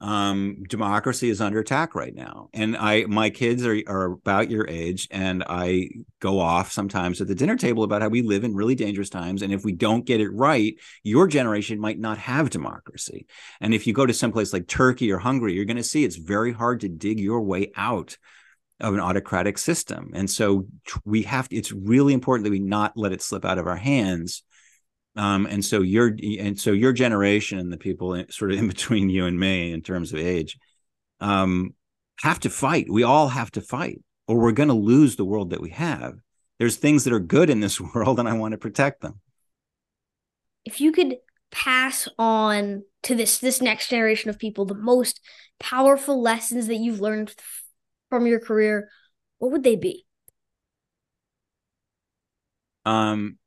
um, 0.00 0.62
democracy 0.68 1.28
is 1.28 1.40
under 1.40 1.58
attack 1.58 1.94
right 1.94 2.14
now. 2.14 2.48
And 2.52 2.76
I, 2.76 3.04
my 3.06 3.30
kids 3.30 3.66
are, 3.66 3.76
are 3.86 4.12
about 4.12 4.50
your 4.50 4.66
age, 4.68 5.08
and 5.10 5.42
I 5.46 5.88
go 6.20 6.38
off 6.38 6.70
sometimes 6.70 7.20
at 7.20 7.26
the 7.26 7.34
dinner 7.34 7.56
table 7.56 7.82
about 7.82 8.02
how 8.02 8.08
we 8.08 8.22
live 8.22 8.44
in 8.44 8.54
really 8.54 8.76
dangerous 8.76 9.10
times. 9.10 9.42
And 9.42 9.52
if 9.52 9.64
we 9.64 9.72
don't 9.72 10.06
get 10.06 10.20
it 10.20 10.30
right, 10.30 10.74
your 11.02 11.26
generation 11.26 11.80
might 11.80 11.98
not 11.98 12.18
have 12.18 12.50
democracy. 12.50 13.26
And 13.60 13.74
if 13.74 13.86
you 13.86 13.92
go 13.92 14.06
to 14.06 14.14
someplace 14.14 14.52
like 14.52 14.68
Turkey 14.68 15.10
or 15.10 15.18
Hungary, 15.18 15.54
you're 15.54 15.64
going 15.64 15.76
to 15.76 15.82
see 15.82 16.04
it's 16.04 16.16
very 16.16 16.52
hard 16.52 16.80
to 16.80 16.88
dig 16.88 17.18
your 17.18 17.40
way 17.40 17.72
out 17.76 18.16
of 18.80 18.94
an 18.94 19.00
autocratic 19.00 19.58
system. 19.58 20.12
And 20.14 20.30
so 20.30 20.66
we 21.04 21.22
have 21.22 21.48
to, 21.48 21.56
it's 21.56 21.72
really 21.72 22.14
important 22.14 22.44
that 22.44 22.52
we 22.52 22.60
not 22.60 22.96
let 22.96 23.12
it 23.12 23.22
slip 23.22 23.44
out 23.44 23.58
of 23.58 23.66
our 23.66 23.76
hands 23.76 24.44
um, 25.18 25.46
and 25.46 25.64
so 25.64 25.82
your 25.82 26.16
and 26.38 26.58
so 26.58 26.70
your 26.70 26.92
generation 26.92 27.58
and 27.58 27.72
the 27.72 27.76
people 27.76 28.24
sort 28.30 28.52
of 28.52 28.58
in 28.58 28.68
between 28.68 29.10
you 29.10 29.26
and 29.26 29.38
me 29.38 29.72
in 29.72 29.82
terms 29.82 30.12
of 30.12 30.20
age 30.20 30.56
um, 31.20 31.74
have 32.20 32.38
to 32.40 32.50
fight. 32.50 32.86
We 32.88 33.02
all 33.02 33.28
have 33.28 33.50
to 33.52 33.60
fight, 33.60 34.00
or 34.28 34.38
we're 34.38 34.52
going 34.52 34.68
to 34.68 34.74
lose 34.74 35.16
the 35.16 35.24
world 35.24 35.50
that 35.50 35.60
we 35.60 35.70
have. 35.70 36.14
There's 36.60 36.76
things 36.76 37.02
that 37.04 37.12
are 37.12 37.20
good 37.20 37.50
in 37.50 37.58
this 37.58 37.80
world, 37.94 38.20
and 38.20 38.28
I 38.28 38.34
want 38.34 38.52
to 38.52 38.58
protect 38.58 39.02
them. 39.02 39.20
If 40.64 40.80
you 40.80 40.92
could 40.92 41.16
pass 41.50 42.08
on 42.16 42.84
to 43.02 43.16
this 43.16 43.38
this 43.38 43.60
next 43.60 43.88
generation 43.88 44.30
of 44.30 44.38
people 44.38 44.66
the 44.66 44.74
most 44.74 45.20
powerful 45.58 46.22
lessons 46.22 46.68
that 46.68 46.76
you've 46.76 47.00
learned 47.00 47.34
from 48.08 48.24
your 48.28 48.38
career, 48.38 48.88
what 49.38 49.50
would 49.50 49.64
they 49.64 49.74
be? 49.74 50.06
Um, 52.84 53.38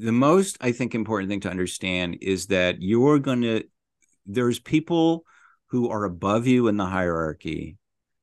the 0.00 0.12
most 0.12 0.56
I 0.60 0.72
think 0.72 0.94
important 0.94 1.30
thing 1.30 1.40
to 1.40 1.50
understand 1.50 2.18
is 2.22 2.46
that 2.46 2.80
you're 2.80 3.18
going 3.18 3.42
to 3.42 3.64
there's 4.26 4.58
people 4.58 5.24
who 5.68 5.90
are 5.90 6.04
above 6.04 6.46
you 6.46 6.68
in 6.68 6.76
the 6.76 6.86
hierarchy. 6.86 7.76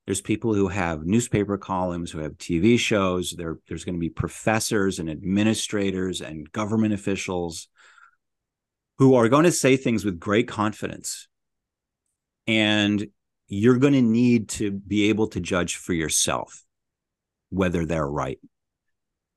There's 0.05 0.21
people 0.21 0.53
who 0.53 0.69
have 0.69 1.05
newspaper 1.05 1.57
columns, 1.57 2.11
who 2.11 2.19
have 2.19 2.37
TV 2.37 2.79
shows. 2.79 3.33
There, 3.37 3.59
there's 3.67 3.83
going 3.83 3.95
to 3.95 3.99
be 3.99 4.09
professors 4.09 4.99
and 4.99 5.09
administrators 5.09 6.21
and 6.21 6.49
government 6.51 6.93
officials 6.93 7.67
who 8.97 9.15
are 9.15 9.29
going 9.29 9.43
to 9.43 9.51
say 9.51 9.75
things 9.77 10.05
with 10.05 10.19
great 10.19 10.47
confidence. 10.47 11.27
And 12.47 13.07
you're 13.47 13.77
going 13.77 13.93
to 13.93 14.01
need 14.01 14.49
to 14.49 14.71
be 14.71 15.09
able 15.09 15.27
to 15.27 15.39
judge 15.39 15.75
for 15.75 15.93
yourself 15.93 16.63
whether 17.49 17.85
they're 17.85 18.07
right 18.07 18.39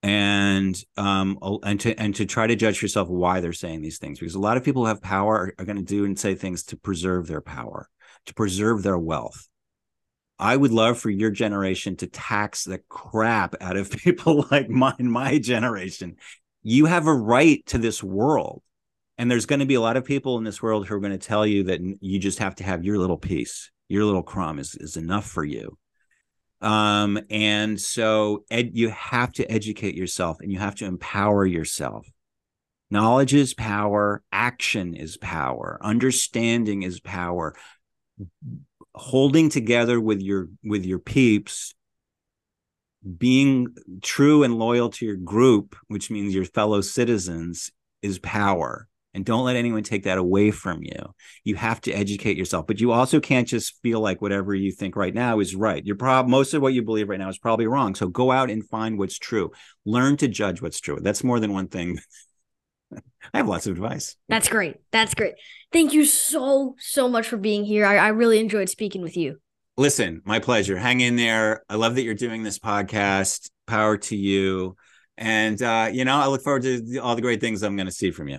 and 0.03 0.83
um 0.97 1.39
and 1.63 1.79
to 1.81 1.95
and 2.01 2.15
to 2.15 2.25
try 2.25 2.47
to 2.47 2.57
judge 2.57 2.81
yourself 2.81 3.09
why 3.09 3.41
they're 3.41 3.53
saying 3.53 3.83
these 3.83 3.99
things 3.99 4.19
because 4.19 4.35
a 4.35 4.41
lot 4.41 4.57
of 4.57 4.65
people 4.65 4.83
who 4.83 4.89
have 4.89 5.03
power 5.03 5.35
are, 5.35 5.55
are 5.59 5.65
going 5.67 5.77
to 5.77 5.83
do 5.83 6.07
and 6.07 6.19
say 6.19 6.35
things 6.35 6.63
to 6.63 6.77
preserve 6.77 7.27
their 7.27 7.43
power 7.43 7.87
to 8.27 8.35
preserve 8.35 8.83
their 8.83 8.99
wealth. 8.99 9.49
I 10.39 10.57
would 10.57 10.73
love 10.73 10.99
for 10.99 11.11
your 11.11 11.31
generation 11.31 11.97
to 11.97 12.07
tax 12.07 12.65
the 12.65 12.79
crap 12.89 13.55
out 13.61 13.77
of 13.77 13.91
people 14.05 14.47
like 14.51 14.69
mine 14.69 14.95
my 15.01 15.39
generation. 15.39 16.17
You 16.63 16.87
have 16.87 17.07
a 17.07 17.15
right 17.15 17.65
to 17.67 17.79
this 17.79 18.03
world 18.03 18.63
and 19.19 19.31
there's 19.31 19.47
going 19.47 19.61
to 19.61 19.67
be 19.67 19.75
a 19.75 19.81
lot 19.81 19.99
of 19.99 20.05
people 20.05 20.39
in 20.39 20.45
this 20.45 20.63
world 20.63 20.87
who 20.87 20.95
are 20.95 21.01
going 21.01 21.13
to 21.13 21.19
tell 21.19 21.47
you 21.47 21.65
that 21.65 21.81
you 22.01 22.19
just 22.19 22.39
have 22.39 22.55
to 22.57 22.65
have 22.65 22.85
your 22.85 22.99
little 22.99 23.19
piece 23.19 23.71
your 23.89 24.05
little 24.05 24.23
crumb 24.23 24.59
is, 24.59 24.77
is 24.77 24.97
enough 24.97 25.27
for 25.27 25.45
you 25.45 25.77
um, 26.61 27.19
and 27.31 27.81
so 27.81 28.45
ed, 28.51 28.73
you 28.75 28.91
have 28.91 29.33
to 29.33 29.51
educate 29.51 29.95
yourself 29.95 30.39
and 30.41 30.53
you 30.53 30.59
have 30.59 30.75
to 30.77 30.85
empower 30.85 31.47
yourself. 31.47 32.07
Knowledge 32.91 33.35
is 33.35 33.55
power, 33.55 34.23
action 34.33 34.95
is 34.95 35.17
power, 35.17 35.79
understanding 35.81 36.83
is 36.83 37.01
power. 37.01 37.55
Holding 38.95 39.49
together 39.49 40.01
with 40.01 40.21
your 40.21 40.49
with 40.65 40.85
your 40.85 40.99
peeps, 40.99 41.75
being 43.17 43.69
true 44.03 44.43
and 44.43 44.59
loyal 44.59 44.91
to 44.91 45.07
your 45.07 45.17
group, 45.17 45.77
which 45.87 46.11
means 46.11 46.35
your 46.35 46.45
fellow 46.45 46.81
citizens, 46.81 47.71
is 48.03 48.19
power 48.19 48.90
and 49.15 49.25
don't 49.25 49.45
let 49.45 49.57
anyone 49.57 49.83
take 49.83 50.05
that 50.05 50.19
away 50.19 50.51
from 50.51 50.83
you 50.83 51.15
you 51.45 51.57
have 51.57 51.81
to 51.81 51.93
educate 51.93 52.37
yourself 52.37 52.67
but 52.67 52.81
you 52.81 52.93
also 52.93 53.21
can't 53.21 53.49
just 53.49 53.81
feel 53.83 54.01
like 54.01 54.23
whatever 54.23 54.55
you 54.55 54.71
think 54.71 54.97
right 54.97 55.15
now 55.15 55.41
is 55.41 55.55
right 55.55 55.85
you're 55.85 55.97
probably 55.97 56.31
most 56.31 56.55
of 56.55 56.63
what 56.63 56.75
you 56.75 56.83
believe 56.83 57.09
right 57.09 57.19
now 57.19 57.29
is 57.29 57.39
probably 57.39 57.67
wrong 57.67 57.95
so 57.95 58.09
go 58.09 58.31
out 58.31 58.51
and 58.51 58.69
find 58.69 58.99
what's 58.99 59.19
true 59.19 59.51
learn 59.85 60.17
to 60.17 60.29
judge 60.29 60.63
what's 60.63 60.81
true 60.81 60.99
that's 61.01 61.25
more 61.25 61.41
than 61.41 61.53
one 61.53 61.69
thing 61.69 61.99
I 63.33 63.39
have 63.39 63.49
lots 63.49 63.67
of 63.67 63.73
advice. 63.73 64.17
That's 64.29 64.49
great. 64.49 64.77
That's 64.91 65.15
great. 65.15 65.35
Thank 65.73 65.93
you 65.93 66.05
so, 66.05 66.75
so 66.79 67.09
much 67.09 67.29
for 67.29 67.37
being 67.37 67.65
here. 67.65 67.87
I, 67.87 67.97
I 67.97 68.09
really 68.09 68.41
enjoyed 68.41 68.69
speaking 68.69 69.03
with 69.03 69.17
you. 69.17 69.41
Listen, 69.77 70.21
my 70.25 70.41
pleasure. 70.41 70.77
Hang 70.77 71.01
in 71.01 71.17
there. 71.17 71.63
I 71.69 71.77
love 71.77 71.95
that 71.95 72.03
you're 72.03 72.15
doing 72.15 72.43
this 72.43 72.59
podcast. 72.59 73.51
Power 73.67 73.97
to 73.99 74.17
you. 74.17 74.77
And, 75.17 75.61
uh, 75.63 75.91
you 75.93 76.05
know, 76.05 76.17
I 76.17 76.27
look 76.27 76.43
forward 76.43 76.63
to 76.63 76.99
all 76.99 77.15
the 77.15 77.23
great 77.23 77.41
things 77.41 77.63
I'm 77.63 77.77
going 77.77 77.87
to 77.87 77.93
see 77.93 78.11
from 78.11 78.29
you. 78.29 78.39